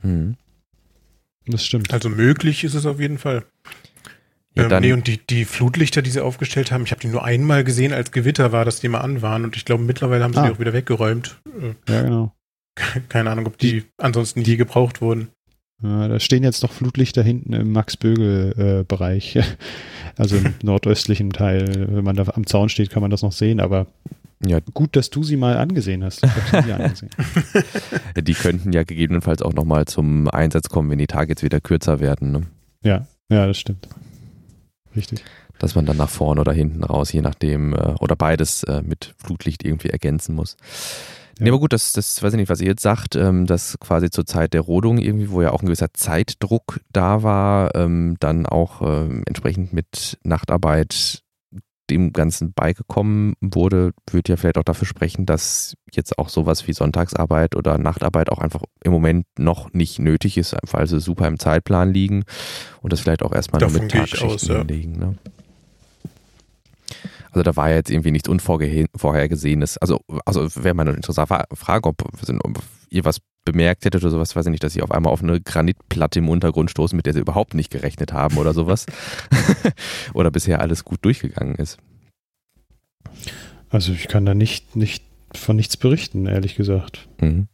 [0.03, 0.37] mhm.
[1.47, 1.93] Das stimmt.
[1.93, 3.45] Also möglich ist es auf jeden Fall.
[4.55, 7.25] ja, ähm, nee, und die, die Flutlichter, die sie aufgestellt haben, ich habe die nur
[7.25, 9.45] einmal gesehen, als Gewitter war, dass die mal an waren.
[9.45, 10.47] Und ich glaube, mittlerweile haben sie Ah.
[10.47, 11.41] die auch wieder weggeräumt.
[11.61, 12.35] Äh, Ja, genau.
[13.09, 15.29] keine Ahnung, ob die ansonsten je gebraucht wurden.
[15.83, 19.39] Ja, da stehen jetzt noch Flutlichter hinten im Max-Bögel-Bereich.
[20.17, 21.89] also im nordöstlichen Teil.
[21.91, 23.61] Wenn man da am Zaun steht, kann man das noch sehen.
[23.61, 23.87] Aber
[24.45, 26.25] ja, gut, dass du sie mal angesehen hast.
[26.25, 27.11] Ich sie nie angesehen.
[28.17, 32.01] die könnten ja gegebenenfalls auch nochmal zum Einsatz kommen, wenn die Tage jetzt wieder kürzer
[32.01, 32.33] werden.
[32.33, 32.43] Ne?
[32.83, 33.89] Ja, ja, das stimmt.
[34.97, 35.23] Richtig.
[35.59, 39.15] Dass man dann nach vorne oder hinten raus, je nachdem, äh, oder beides äh, mit
[39.19, 40.57] Flutlicht irgendwie ergänzen muss.
[41.41, 41.45] Ja.
[41.45, 44.11] Nee, aber gut, das, das weiß ich nicht, was ihr jetzt sagt, ähm, dass quasi
[44.11, 48.45] zur Zeit der Rodung irgendwie, wo ja auch ein gewisser Zeitdruck da war, ähm, dann
[48.45, 51.23] auch ähm, entsprechend mit Nachtarbeit
[51.89, 56.73] dem Ganzen beigekommen wurde, würde ja vielleicht auch dafür sprechen, dass jetzt auch sowas wie
[56.73, 61.39] Sonntagsarbeit oder Nachtarbeit auch einfach im Moment noch nicht nötig ist, weil sie super im
[61.39, 62.25] Zeitplan liegen
[62.83, 64.59] und das vielleicht auch erstmal nur Davon mit gehe ich Tagschichten aus, ja.
[64.59, 64.93] hinlegen.
[64.99, 65.19] Ne?
[67.31, 69.79] Also da war ja jetzt irgendwie nichts Unvorhergesehenes.
[69.79, 74.37] Also, also wäre mal eine interessante Frage, ob, ob ihr was bemerkt hättet oder sowas,
[74.37, 77.15] weiß ich nicht, dass sie auf einmal auf eine Granitplatte im Untergrund stoßen, mit der
[77.15, 78.87] sie überhaupt nicht gerechnet haben oder sowas.
[80.15, 81.79] oder bisher alles gut durchgegangen ist.
[83.71, 85.05] Also ich kann da nicht, nicht
[85.35, 87.09] von nichts berichten, ehrlich gesagt.
[87.21, 87.49] Mhm.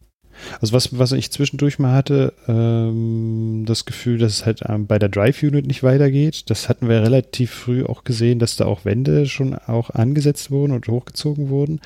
[0.61, 4.99] Also was, was ich zwischendurch mal hatte, ähm, das Gefühl, dass es halt ähm, bei
[4.99, 6.51] der Drive-Unit nicht weitergeht.
[6.51, 10.72] Das hatten wir relativ früh auch gesehen, dass da auch Wände schon auch angesetzt wurden
[10.72, 11.80] und hochgezogen wurden.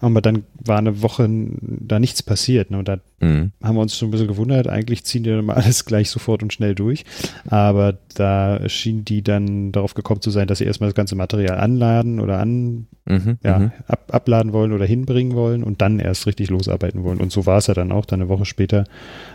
[0.00, 2.70] Aber dann war eine Woche da nichts passiert.
[2.70, 2.78] Ne?
[2.78, 3.52] Und da Mhm.
[3.62, 4.68] haben wir uns schon ein bisschen gewundert.
[4.68, 7.04] Eigentlich ziehen die dann mal alles gleich sofort und schnell durch.
[7.48, 11.58] Aber da schien die dann darauf gekommen zu sein, dass sie erstmal das ganze Material
[11.58, 13.38] anladen oder an, Mhm.
[13.42, 13.72] ja, Mhm.
[13.86, 17.18] ab, abladen wollen oder hinbringen wollen und dann erst richtig losarbeiten wollen.
[17.20, 18.04] Und so war es ja dann auch.
[18.06, 18.84] Dann eine Woche später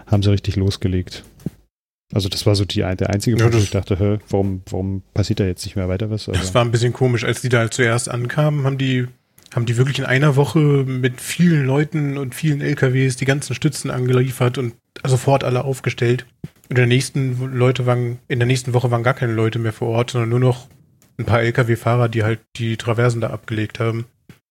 [0.08, 1.24] haben sie richtig losgelegt.
[2.12, 4.62] Also das war so die, der einzige Ja, Punkt, wo das- ich dachte, hä, warum,
[4.70, 6.26] warum passiert da jetzt nicht mehr weiter was?
[6.26, 9.06] Das Aber- war ein bisschen komisch, als die da zuerst ankamen, haben die,
[9.54, 13.89] haben die wirklich in einer Woche mit vielen Leuten und vielen LKWs die ganzen Stützen
[13.89, 14.76] angeliefert und
[15.06, 16.26] sofort alle aufgestellt.
[16.70, 19.74] Und in der nächsten Leute waren, in der nächsten Woche waren gar keine Leute mehr
[19.74, 20.68] vor Ort, sondern nur noch
[21.18, 24.06] ein paar LKW-Fahrer, die halt die Traversen da abgelegt haben.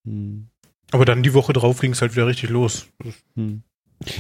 [0.05, 0.49] Hm.
[0.91, 2.89] Aber dann die Woche drauf ging es halt wieder richtig los.
[3.37, 3.63] Hm.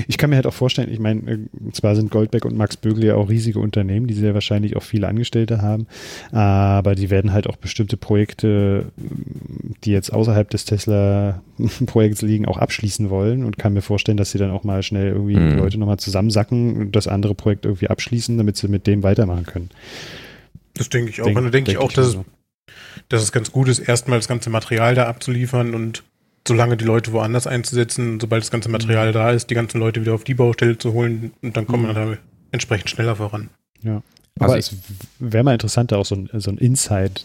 [0.09, 1.39] Ich kann mir halt auch vorstellen, ich meine, äh,
[1.73, 5.07] zwar sind Goldbeck und Max Bögel ja auch riesige Unternehmen, die sehr wahrscheinlich auch viele
[5.07, 5.87] Angestellte haben,
[6.33, 8.87] aber die werden halt auch bestimmte Projekte,
[9.85, 14.39] die jetzt außerhalb des Tesla-Projekts liegen, auch abschließen wollen und kann mir vorstellen, dass sie
[14.39, 15.51] dann auch mal schnell irgendwie Mhm.
[15.51, 19.47] die Leute nochmal zusammensacken und das andere Projekt irgendwie abschließen, damit sie mit dem weitermachen
[19.47, 19.71] können.
[20.75, 21.27] Das denke ich auch.
[21.27, 22.25] Denk- und dann denke ich denk auch, dass, mir
[22.67, 26.03] es, dass es ganz gut ist, erstmal das ganze Material da abzuliefern und
[26.49, 30.15] solange die Leute woanders einzusetzen, sobald das ganze Material da ist, die ganzen Leute wieder
[30.15, 31.93] auf die Baustelle zu holen und dann kommt Mhm.
[31.93, 32.19] man da
[32.51, 33.51] entsprechend schneller voran.
[33.83, 34.03] Ja.
[34.41, 34.75] Also Aber es
[35.19, 37.25] wäre mal interessant, da auch so ein, so ein Insight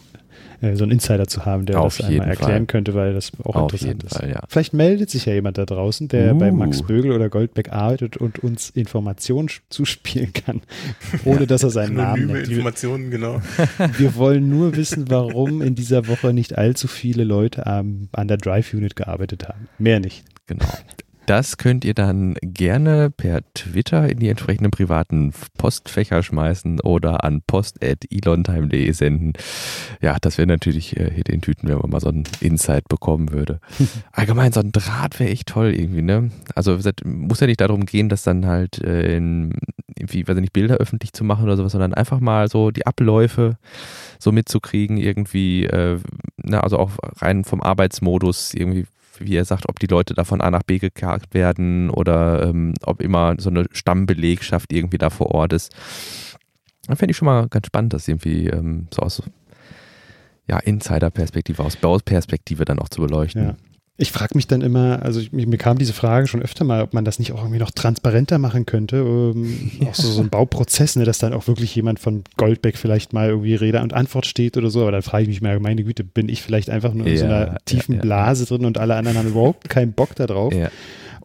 [0.64, 2.66] äh, so einen Insider zu haben, der Auf das einmal erklären Fall.
[2.66, 4.16] könnte, weil das auch Auf interessant ist.
[4.16, 4.40] Fall, ja.
[4.48, 6.38] Vielleicht meldet sich ja jemand da draußen, der Uh.
[6.38, 10.62] bei Max Bögel oder Goldbeck arbeitet und uns Informationen zuspielen kann,
[11.24, 12.48] ohne dass er seinen Namen nennt.
[12.48, 13.40] Wir, Informationen, genau.
[13.98, 18.38] wir wollen nur wissen, warum in dieser Woche nicht allzu viele Leute am, an der
[18.38, 19.68] Drive Unit gearbeitet haben.
[19.78, 20.24] Mehr nicht.
[20.46, 20.66] Genau.
[21.26, 27.40] Das könnt ihr dann gerne per Twitter in die entsprechenden privaten Postfächer schmeißen oder an
[27.46, 29.32] post.elontime.de senden.
[30.02, 33.32] Ja, das wäre natürlich äh, hier den Tüten, wenn man mal so einen Insight bekommen
[33.32, 33.60] würde.
[34.12, 36.30] Allgemein, so ein Draht wäre echt toll irgendwie, ne?
[36.54, 39.54] Also muss ja nicht darum gehen, dass dann halt äh, in,
[39.96, 42.86] irgendwie, weiß ich nicht, Bilder öffentlich zu machen oder sowas, sondern einfach mal so die
[42.86, 43.56] Abläufe
[44.18, 45.98] so mitzukriegen, irgendwie, äh,
[46.36, 48.84] na, also auch rein vom Arbeitsmodus irgendwie
[49.20, 52.74] wie er sagt, ob die Leute da von A nach B gekarrt werden oder ähm,
[52.82, 55.74] ob immer so eine Stammbelegschaft irgendwie da vor Ort ist.
[56.86, 59.22] Dann fände ich schon mal ganz spannend, das irgendwie ähm, so aus
[60.46, 63.44] ja, Insider-Perspektive, aus Bauperspektive dann auch zu beleuchten.
[63.44, 63.56] Ja.
[63.96, 66.94] Ich frage mich dann immer, also ich, mir kam diese Frage schon öfter mal, ob
[66.94, 68.96] man das nicht auch irgendwie noch transparenter machen könnte.
[68.96, 73.12] Ähm, Auch so, so ein Bauprozess, ne, dass dann auch wirklich jemand von Goldbeck vielleicht
[73.12, 74.82] mal irgendwie Rede und Antwort steht oder so.
[74.82, 77.24] Aber dann frage ich mich mal, meine Güte, bin ich vielleicht einfach nur in so
[77.24, 78.00] Ja, einer ja, tiefen ja.
[78.00, 80.52] Blase drin und alle anderen haben überhaupt keinen Bock da drauf?
[80.52, 80.70] Ja.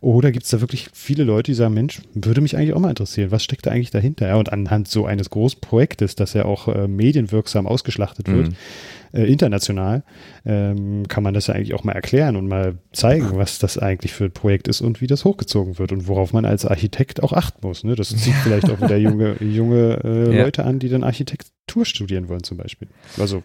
[0.01, 2.89] Oder gibt es da wirklich viele Leute, die sagen, Mensch, würde mich eigentlich auch mal
[2.89, 4.27] interessieren, was steckt da eigentlich dahinter?
[4.29, 8.55] Ja, und anhand so eines großen Projektes, das ja auch äh, medienwirksam ausgeschlachtet wird, Mhm.
[9.19, 10.03] äh, international,
[10.45, 14.13] ähm, kann man das ja eigentlich auch mal erklären und mal zeigen, was das eigentlich
[14.13, 17.33] für ein Projekt ist und wie das hochgezogen wird und worauf man als Architekt auch
[17.33, 17.83] achten muss.
[17.83, 17.95] Ne?
[17.95, 20.43] Das zieht vielleicht auch wieder junge, junge äh, Ja.
[20.45, 22.87] Leute an, die dann Architektur studieren wollen zum Beispiel.
[23.19, 23.43] Also,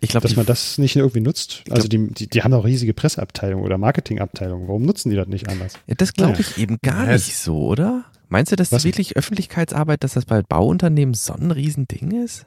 [0.00, 1.62] Ich glaube, dass man das nicht irgendwie nutzt.
[1.70, 4.68] Also die, die, die haben auch riesige Presseabteilungen oder Marketingabteilungen.
[4.68, 5.74] Warum nutzen die das nicht anders?
[5.86, 8.04] Ja, das glaube ich eben gar Ja, es- nicht so, oder?
[8.28, 8.84] Meinst du, dass Was?
[8.84, 12.46] wirklich Öffentlichkeitsarbeit, dass das bei Bauunternehmen so ein Riesending ist?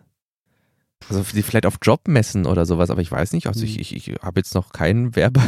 [1.09, 3.47] Also die vielleicht auf Jobmessen oder sowas, aber ich weiß nicht.
[3.47, 5.41] Also ich, ich, ich habe jetzt noch keinen Werbe,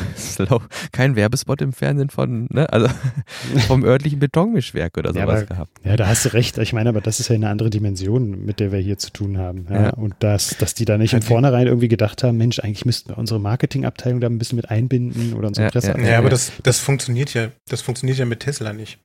[0.93, 2.87] keinen Werbespot im Fernsehen von, ne, also
[3.67, 5.71] vom örtlichen Betonmischwerk oder Ja, sowas aber- gehabt.
[5.83, 6.57] Ja, da hast du recht.
[6.59, 9.37] Ich meine, aber das ist ja eine andere Dimension, mit der wir hier zu tun
[9.37, 9.65] haben.
[9.69, 9.83] Ja?
[9.85, 9.89] Ja.
[9.95, 12.85] Und dass, dass die da nicht im Ja, die- Vornherein irgendwie gedacht haben, Mensch, eigentlich
[12.85, 15.71] müssten wir unsere Marketingabteilung da ein bisschen mit einbinden oder unsere Ja, ja.
[15.71, 16.11] Presseabteilung.
[16.11, 16.31] Ja, aber ja.
[16.31, 18.99] das, das funktioniert ja, das funktioniert ja mit Tesla nicht.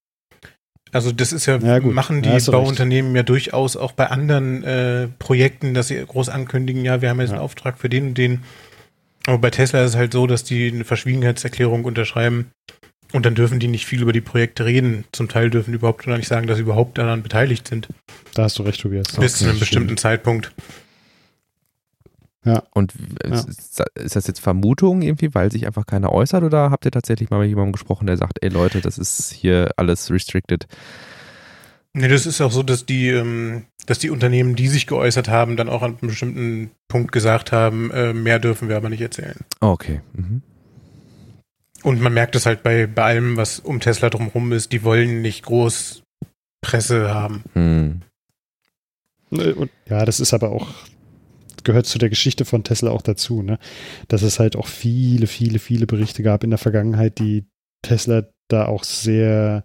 [0.95, 5.09] Also das ist ja, Ja, machen die Ja, Bauunternehmen ja durchaus auch bei anderen äh,
[5.19, 7.35] Projekten, dass sie groß ankündigen, ja, wir haben jetzt Ja.
[7.37, 8.43] einen Auftrag für den und den.
[9.27, 12.51] Aber bei Tesla ist es halt so, dass die eine Verschwiegenheitserklärung unterschreiben
[13.13, 15.05] und dann dürfen die nicht viel über die Projekte reden.
[15.13, 17.89] Zum Teil dürfen die überhaupt noch nicht sagen, dass sie überhaupt daran beteiligt sind.
[18.35, 19.09] Da hast du recht, Tobias.
[19.19, 20.53] bis zu einem Okay, bestimmten Zeitpunkt.
[22.73, 22.95] Und
[23.27, 23.35] Ja.
[23.41, 27.31] ist, ist das jetzt Vermutung irgendwie, weil sich einfach keiner äußert oder habt ihr tatsächlich
[27.31, 30.67] mal mit jemandem gesprochen, der sagt, ey Leute, das ist hier alles restricted?
[31.95, 35.57] Nee, das ist auch so, dass die, ähm, dass die Unternehmen, die sich geäußert haben,
[35.57, 39.39] dann auch an einem bestimmten Punkt gesagt haben, äh, mehr dürfen wir aber nicht erzählen.
[39.61, 40.01] Okay.
[40.13, 40.43] Mhm.
[41.85, 45.21] Und man merkt es halt bei, bei allem, was um Tesla drumherum ist, die wollen
[45.23, 46.03] nicht groß
[46.63, 47.45] Presse haben.
[47.53, 48.01] Hm.
[49.87, 50.69] ja, das ist aber auch,
[51.65, 53.59] gehört zu der Geschichte von Tesla auch dazu, ne?
[54.09, 57.45] Dass es halt auch viele, viele, viele Berichte gab in der Vergangenheit, die
[57.83, 59.65] Tesla da auch sehr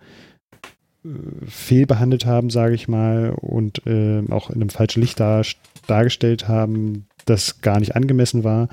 [1.05, 1.09] äh,
[1.47, 5.45] fehlbehandelt haben, sage ich mal, und äh, auch in einem falschen Licht dar,
[5.87, 8.69] dargestellt haben, das gar nicht angemessen war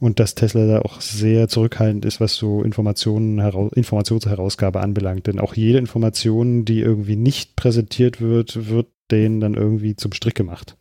[0.00, 5.28] und dass Tesla da auch sehr zurückhaltend ist, was so Informationen, hera Informationsherausgabe anbelangt.
[5.28, 10.34] Denn auch jede Information, die irgendwie nicht präsentiert wird, wird denen dann irgendwie zum Strick
[10.34, 10.76] gemacht.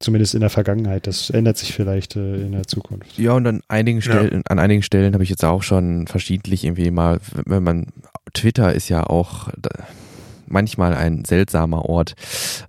[0.00, 1.06] Zumindest in der Vergangenheit.
[1.06, 3.18] Das ändert sich vielleicht äh, in der Zukunft.
[3.18, 4.04] Ja, und an einigen Ja.
[4.04, 7.86] Stellen, an einigen Stellen habe ich jetzt auch schon verschiedentlich irgendwie mal, wenn man,
[8.32, 9.68] Twitter ist ja auch da,
[10.46, 12.14] manchmal ein seltsamer Ort,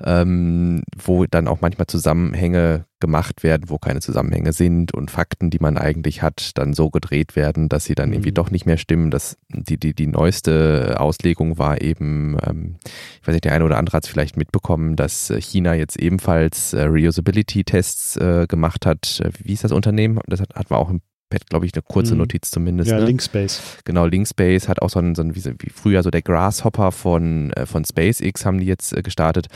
[0.03, 5.59] ähm, wo dann auch manchmal Zusammenhänge gemacht werden, wo keine Zusammenhänge sind und Fakten, die
[5.59, 8.13] man eigentlich hat, dann so gedreht werden, dass sie dann Mhm.
[8.13, 9.11] irgendwie doch nicht mehr stimmen.
[9.11, 12.75] Das, die, die, die neueste Auslegung war eben, ähm,
[13.21, 15.97] ich weiß nicht, der eine oder andere hat es vielleicht mitbekommen, dass äh, China jetzt
[15.99, 19.21] ebenfalls äh, Reusability-Tests äh, gemacht hat.
[19.43, 20.19] Wie ist das Unternehmen?
[20.27, 21.01] Das hat, hat man auch im
[21.31, 22.19] Pad, glaube ich, eine kurze Mhm.
[22.19, 22.91] Notiz zumindest.
[22.91, 23.05] Ja, ne?
[23.05, 23.59] Linkspace.
[23.85, 27.51] Genau, Linkspace hat auch so ein, so ein wie, wie früher so der Grasshopper von,
[27.53, 29.47] äh, von SpaceX haben die jetzt äh, gestartet.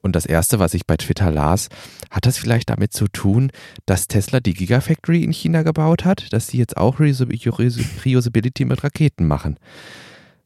[0.00, 1.68] Und das erste, was ich bei Twitter las,
[2.10, 3.50] hat das vielleicht damit zu tun,
[3.86, 8.64] dass Tesla die Gigafactory in China gebaut hat, dass die jetzt auch Reus- Reus- Reusability
[8.66, 9.56] mit Raketen machen.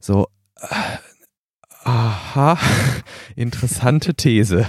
[0.01, 0.67] So, äh,
[1.89, 2.59] aha,
[3.37, 4.67] interessante These.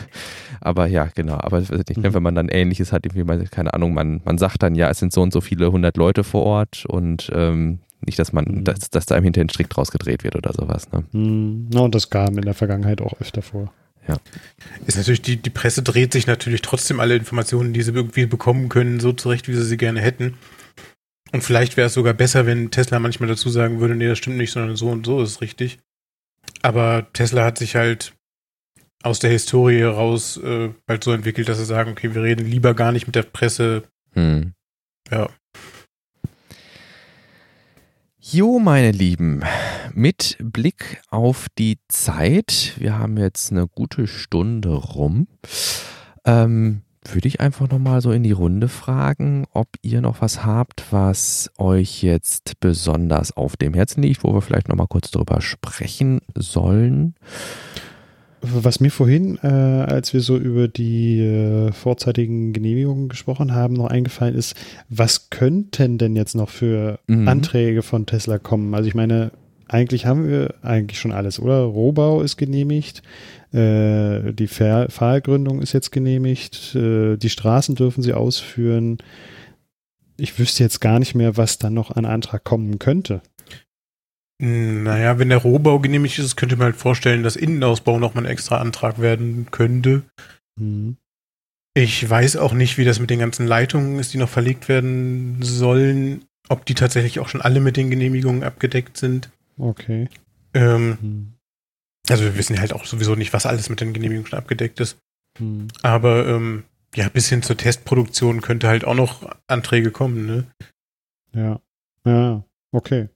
[0.62, 1.36] Aber ja, genau.
[1.40, 2.14] Aber nicht, Mhm.
[2.14, 5.00] wenn man dann Ähnliches hat, irgendwie, mal, keine Ahnung, man, man sagt dann, ja, es
[5.00, 8.64] sind so und so viele hundert Leute vor Ort und ähm, nicht, dass man, Mhm.
[8.64, 10.92] dass, dass da im Hintergrund strikt draus gedreht wird oder sowas.
[10.92, 11.04] Ne?
[11.12, 13.74] Hm, na, und das kam in der Vergangenheit auch öfter vor.
[14.08, 14.18] Ja.
[14.88, 18.68] Ist natürlich, die, die Presse dreht sich natürlich trotzdem alle Informationen, die sie irgendwie bekommen
[18.70, 20.36] können, so zurecht, wie sie sie gerne hätten.
[21.32, 24.38] Und vielleicht wäre es sogar besser, wenn Tesla manchmal dazu sagen würde, nee, das stimmt
[24.38, 25.78] nicht, sondern so und so ist richtig.
[26.62, 28.14] Aber Tesla hat sich halt
[29.02, 32.74] aus der Historie heraus äh, halt so entwickelt, dass sie sagen, okay, wir reden lieber
[32.74, 33.84] gar nicht mit der Presse.
[34.14, 34.54] Hm.
[35.10, 35.30] Ja.
[38.20, 39.42] Jo, meine Lieben,
[39.94, 45.28] mit Blick auf die Zeit, wir haben jetzt eine gute Stunde rum,
[46.26, 50.84] ähm, würde ich einfach nochmal so in die Runde fragen, ob ihr noch was habt,
[50.92, 56.20] was euch jetzt besonders auf dem Herzen liegt, wo wir vielleicht nochmal kurz drüber sprechen
[56.36, 57.16] sollen.
[58.42, 63.88] Was mir vorhin, äh, als wir so über die äh, vorzeitigen Genehmigungen gesprochen haben, noch
[63.88, 64.56] eingefallen ist,
[64.88, 67.28] was könnten denn jetzt noch für Mhm.
[67.28, 68.74] Anträge von Tesla kommen?
[68.74, 69.32] Also ich meine,
[69.68, 71.60] eigentlich haben wir eigentlich schon alles, oder?
[71.64, 73.04] Rohbau ist genehmigt,
[73.54, 78.98] äh, die Fahr Pfahlgründung ist jetzt genehmigt, äh, die Straßen dürfen sie ausführen.
[80.18, 83.22] Ich wüsste jetzt gar nicht mehr, was dann noch an Antrag kommen könnte.
[84.42, 88.58] Naja, wenn der Rohbau genehmigt ist, könnte man halt vorstellen, dass Innenausbau nochmal ein extra
[88.58, 90.04] Antrag werden könnte.
[90.58, 90.96] Hm.
[91.74, 95.38] Ich weiß auch nicht, wie das mit den ganzen Leitungen ist, die noch verlegt werden
[95.42, 99.30] sollen, ob die tatsächlich auch schon alle mit den Genehmigungen abgedeckt sind.
[99.58, 100.08] Okay.
[100.54, 101.34] Ähm, Hm.
[102.10, 104.98] Also wir wissen halt auch sowieso nicht, was alles mit den Genehmigungen schon abgedeckt ist.
[105.38, 105.68] Hm.
[105.82, 106.64] Aber ähm,
[106.96, 110.46] ja, bis hin zur Testproduktion könnte halt auch noch Anträge kommen, ne?
[111.34, 111.60] Ja.
[112.06, 113.10] Ja, okay.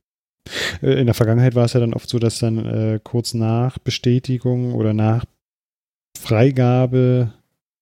[0.81, 3.79] Äh, In der Vergangenheit war es ja dann oft so, dass dann äh, kurz nach
[3.79, 5.25] Bestätigung oder nach
[6.17, 7.33] Freigabe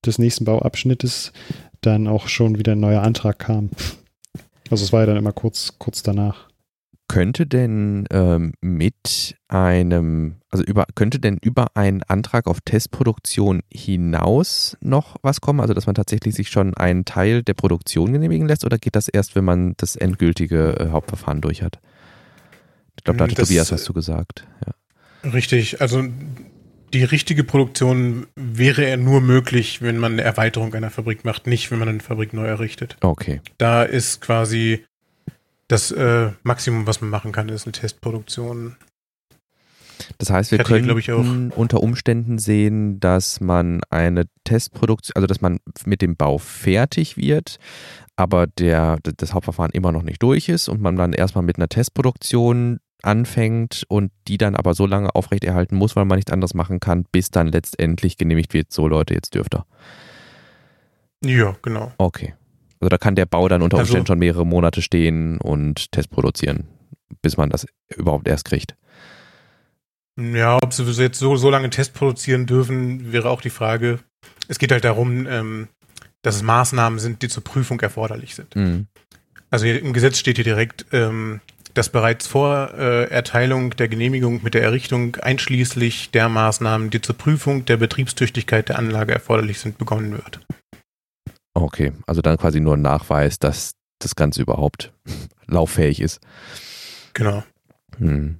[0.06, 1.34] des nächsten Bauabschnittes
[1.82, 3.72] dann auch schon wieder ein neuer Antrag kam.
[4.70, 6.51] Also es war ja dann immer kurz, kurz danach.
[7.12, 14.78] Könnte denn ähm, mit einem, also über, könnte denn über einen Antrag auf Testproduktion hinaus
[14.80, 15.60] noch was kommen?
[15.60, 19.10] Also dass man tatsächlich sich schon einen Teil der Produktion genehmigen lässt oder geht das
[19.10, 21.80] erst, wenn man das endgültige äh, Hauptverfahren durch hat?
[22.96, 24.48] Ich glaube, da hatte Das, Tobias was zu gesagt.
[24.66, 25.32] Ja.
[25.32, 26.06] Richtig, also
[26.94, 31.72] die richtige Produktion wäre ja nur möglich, wenn man eine Erweiterung einer Fabrik macht, nicht
[31.72, 32.96] wenn man eine Fabrik neu errichtet.
[33.02, 33.42] Okay.
[33.58, 34.86] Da ist quasi
[35.72, 38.76] das äh, Maximum, was man machen kann, ist eine Testproduktion.
[40.18, 45.28] Das heißt, wir hier, können ich, auch- unter Umständen sehen, dass man eine Testproduktion, also
[45.28, 47.58] dass man mit dem Bau fertig wird,
[48.16, 51.70] aber der, das Hauptverfahren immer noch nicht durch ist und man dann erstmal mit einer
[51.70, 56.80] Testproduktion anfängt und die dann aber so lange aufrechterhalten muss, weil man nichts anderes machen
[56.80, 59.66] kann, bis dann letztendlich genehmigt wird, so Leute, jetzt dürft ihr.
[61.24, 61.92] Ja, genau.
[61.98, 62.34] Okay.
[62.82, 66.10] Also da kann der Bau dann unter Also- Umständen schon mehrere Monate stehen und Test
[66.10, 66.68] produzieren,
[67.22, 68.76] bis man das überhaupt erst kriegt.
[70.20, 74.00] Ja, ob sie jetzt so, so lange Test produzieren dürfen, wäre auch die Frage.
[74.48, 75.68] Es geht halt darum, ähm,
[76.22, 78.56] dass es Maßnahmen sind, die zur Prüfung erforderlich sind.
[78.56, 78.88] Mhm.
[79.50, 81.40] Also im Gesetz steht hier direkt, ähm,
[81.74, 87.18] dass bereits vor äh, Erteilung der Genehmigung mit der Errichtung einschließlich der Maßnahmen, die zur
[87.18, 90.42] Prüfung der Betriebstüchtigkeit der Anlage erforderlich sind, begonnen wird.
[91.54, 94.94] Okay, also dann quasi nur ein Nachweis, dass das Ganze überhaupt
[95.48, 96.20] lauffähig ist.
[97.14, 97.44] Genau.
[97.98, 98.38] Hm.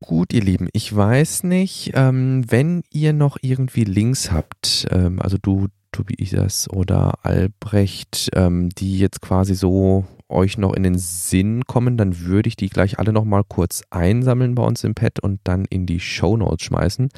[0.00, 5.38] Gut, ihr Lieben, ich weiß nicht, ähm, wenn ihr noch irgendwie Links habt, ähm, also
[5.40, 11.96] du, Tobias oder Albrecht, ähm, die jetzt quasi so euch noch in den Sinn kommen,
[11.96, 15.64] dann würde ich die gleich alle nochmal kurz einsammeln bei uns im Pad und dann
[15.64, 17.08] in die Shownotes schmeißen.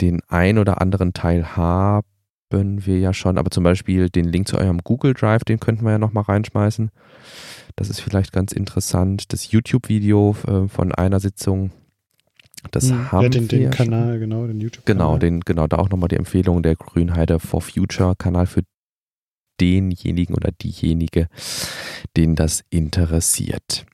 [0.00, 1.56] Den ein oder anderen Teil
[2.52, 5.84] haben wir ja schon, aber zum Beispiel den Link zu eurem Google Drive, den könnten
[5.84, 6.90] wir ja nochmal reinschmeißen.
[7.76, 9.32] Das ist vielleicht ganz interessant.
[9.32, 11.72] Das YouTube-Video äh, von einer Sitzung,
[12.70, 13.86] das Hm, haben ja, den, wir den ja schon.
[13.90, 14.86] Kanal, genau, den YouTube.
[14.86, 18.62] Genau, den, genau, da auch nochmal die Empfehlung der Grünheide for Future Kanal für
[19.60, 21.28] denjenigen oder diejenige,
[22.16, 23.86] den das interessiert.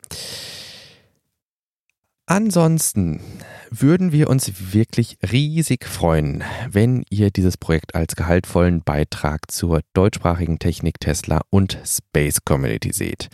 [2.30, 3.20] Ansonsten
[3.70, 10.58] würden wir uns wirklich riesig freuen, wenn ihr dieses Projekt als gehaltvollen Beitrag zur deutschsprachigen
[10.58, 13.30] Technik Tesla und Space Community seht.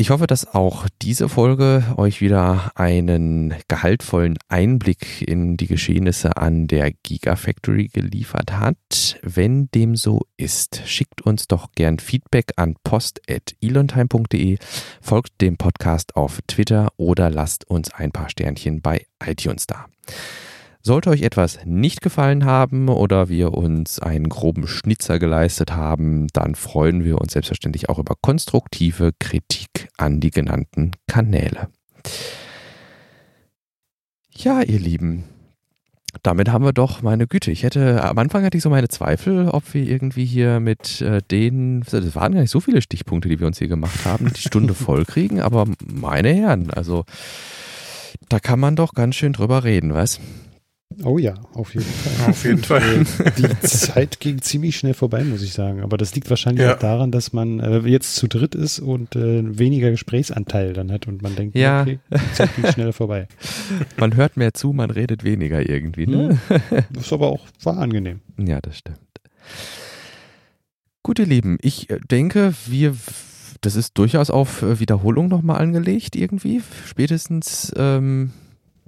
[0.00, 6.66] Ich hoffe, dass auch diese Folge euch wieder einen gehaltvollen Einblick in die Geschehnisse an
[6.68, 9.18] der Gigafactory geliefert hat.
[9.20, 14.56] Wenn dem so ist, schickt uns doch gern Feedback an post.elontime.de,
[15.02, 19.84] folgt dem Podcast auf Twitter oder lasst uns ein paar Sternchen bei iTunes da.
[20.82, 26.54] Sollte euch etwas nicht gefallen haben oder wir uns einen groben Schnitzer geleistet haben, dann
[26.54, 31.68] freuen wir uns selbstverständlich auch über konstruktive Kritik an die genannten Kanäle.
[34.34, 35.24] Ja, ihr Lieben,
[36.22, 39.48] damit haben wir doch, meine Güte, ich hätte, am Anfang hatte ich so meine Zweifel,
[39.48, 43.38] ob wir irgendwie hier mit äh, den, das waren gar nicht so viele Stichpunkte, die
[43.38, 47.04] wir uns hier gemacht haben, die Stunde voll kriegen, aber meine Herren, also
[48.30, 50.20] da kann man doch ganz schön drüber reden, was?
[51.04, 52.28] Oh ja, auf jeden Fall.
[52.30, 53.04] Auf jeden Fall.
[53.38, 55.82] Die Zeit ging ziemlich schnell vorbei, muss ich sagen.
[55.82, 56.74] Aber das liegt wahrscheinlich Ja.
[56.74, 61.06] auch daran, dass man äh, jetzt zu dritt ist und äh, weniger Gesprächsanteil dann hat
[61.06, 61.82] und man denkt, Ja.
[61.82, 63.28] okay, die Zeit ging schneller vorbei.
[63.98, 66.38] Man hört mehr zu, man redet weniger irgendwie, ne?
[66.92, 68.20] Das ist aber auch war angenehm.
[68.36, 68.98] Ja, das stimmt.
[71.02, 72.94] Gut, ihr Lieben, ich äh, denke, wir,
[73.62, 76.60] das ist durchaus auf äh, Wiederholung nochmal angelegt irgendwie.
[76.86, 78.32] Spätestens, ähm,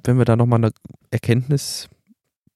[0.04, 0.72] wenn wir da nochmal eine
[1.10, 1.88] Erkenntnis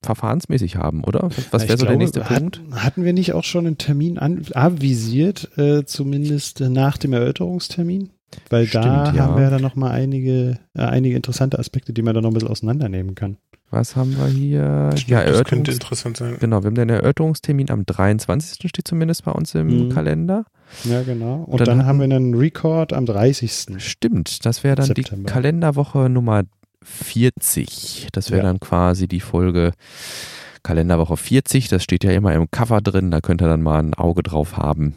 [0.02, 1.28] verfahrensmäßig haben, oder?
[1.50, 2.58] Was, wäre so der nächste Punkt?
[2.60, 7.12] Hatten, hatten wir nicht auch schon einen Termin an, avisiert, äh, zumindest äh, nach dem
[7.12, 8.10] Erörterungstermin?
[8.50, 9.24] Weil da Stimmt, ja.
[9.24, 12.34] haben wir ja dann nochmal einige, äh, einige interessante Aspekte, die man dann noch ein
[12.34, 13.36] bisschen auseinandernehmen kann.
[13.70, 14.90] Was haben wir hier?
[14.96, 16.36] Stimmt, ja, das könnte interessant sein.
[16.38, 18.68] genau, wir haben den Erörterungstermin am 23.
[18.68, 19.88] steht zumindest bei uns im Mhm.
[19.90, 20.44] Kalender.
[20.84, 21.44] Ja, genau.
[21.46, 23.66] Und, dann dann, haben wir einen Record am 30.
[23.78, 25.26] Stimmt, das wäre dann September.
[25.26, 26.42] die Kalenderwoche Nummer
[26.86, 28.08] 40.
[28.12, 28.46] Das wäre Ja.
[28.46, 29.72] dann quasi die Folge
[30.62, 31.68] Kalenderwoche 40.
[31.68, 34.56] Das steht ja immer im Cover drin, da könnt ihr dann mal ein Auge drauf
[34.56, 34.94] haben.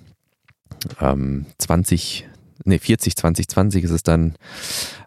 [1.02, 2.28] Ähm, 20,
[2.64, 4.36] nee, 40, 2020 ist es dann,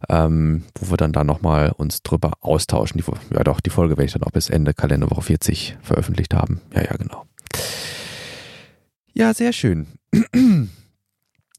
[0.08, 3.00] ähm, wo wir dann da nochmal uns drüber austauschen.
[3.00, 6.60] Die, ja doch, die Folge werde ich dann auch bis Ende Kalenderwoche 40 veröffentlicht haben.
[6.74, 7.24] Ja, ja, genau.
[9.14, 9.86] Ja, sehr schön.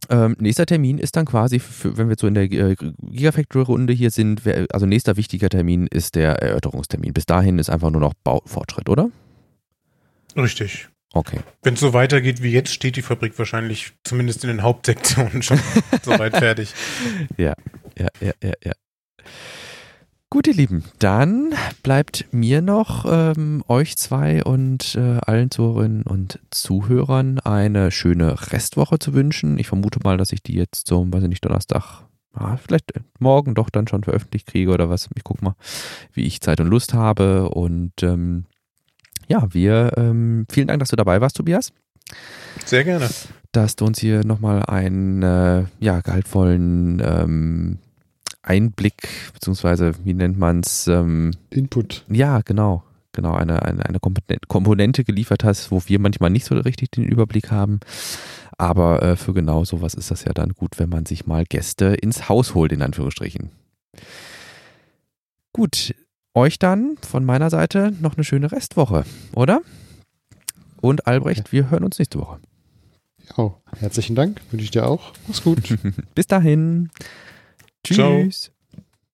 [0.09, 4.11] Ähm, nächster Termin ist dann quasi, für, wenn wir so in der äh, Gigafactory-Runde hier
[4.11, 7.13] sind, wer, also nächster wichtiger Termin ist der Erörterungstermin.
[7.13, 9.09] Bis dahin ist einfach nur noch Baufortschritt, oder?
[10.35, 10.89] Richtig.
[11.13, 11.39] Okay.
[11.61, 15.59] Wenn es so weitergeht wie jetzt, steht die Fabrik wahrscheinlich zumindest in den Hauptsektionen schon
[16.01, 16.73] soweit fertig.
[17.37, 17.53] Ja,
[17.97, 18.73] ja, ja, ja.
[20.33, 21.53] Gut, ihr Lieben, dann
[21.83, 28.97] bleibt mir noch ähm, euch zwei und äh, allen Zuhörerinnen und Zuhörern eine schöne Restwoche
[28.97, 29.59] zu wünschen.
[29.59, 33.53] Ich vermute mal, dass ich die jetzt so, weiß ich nicht, Donnerstag, ah, vielleicht morgen
[33.53, 35.07] doch dann schon veröffentlicht kriege oder was.
[35.15, 35.53] Ich guck mal,
[36.13, 37.49] wie ich Zeit und Lust habe.
[37.49, 38.45] Und ähm,
[39.27, 41.71] ja, wir, ähm, vielen Dank, dass du dabei warst, Tobias
[42.65, 43.07] Sehr gerne.
[43.51, 47.77] dass du uns hier nochmal einen äh, ja, gehaltvollen ähm,
[48.43, 52.03] Einblick, beziehungsweise wie nennt man es, ähm, Input.
[52.09, 52.83] ja, genau,
[53.13, 57.51] genau, eine, eine, eine Komponente- geliefert hast, wo wir manchmal nicht so richtig den Überblick
[57.51, 57.79] haben.
[58.57, 61.85] Aber äh, für genau sowas ist das ja dann gut, wenn man sich mal Gäste
[61.95, 63.49] ins Haus holt, in Anführungsstrichen.
[65.53, 65.95] Gut,
[66.33, 69.61] euch dann von meiner Seite noch eine schöne Restwoche, oder?
[70.81, 72.39] Und Albrecht, wir hören uns nächste Woche.
[73.37, 74.41] Ja, herzlichen Dank.
[74.51, 75.13] Wünsche ich dir auch.
[75.27, 75.77] Mach's gut.
[76.15, 76.89] Bis dahin.
[77.85, 78.23] Ciao.
[78.23, 78.51] Tschüss.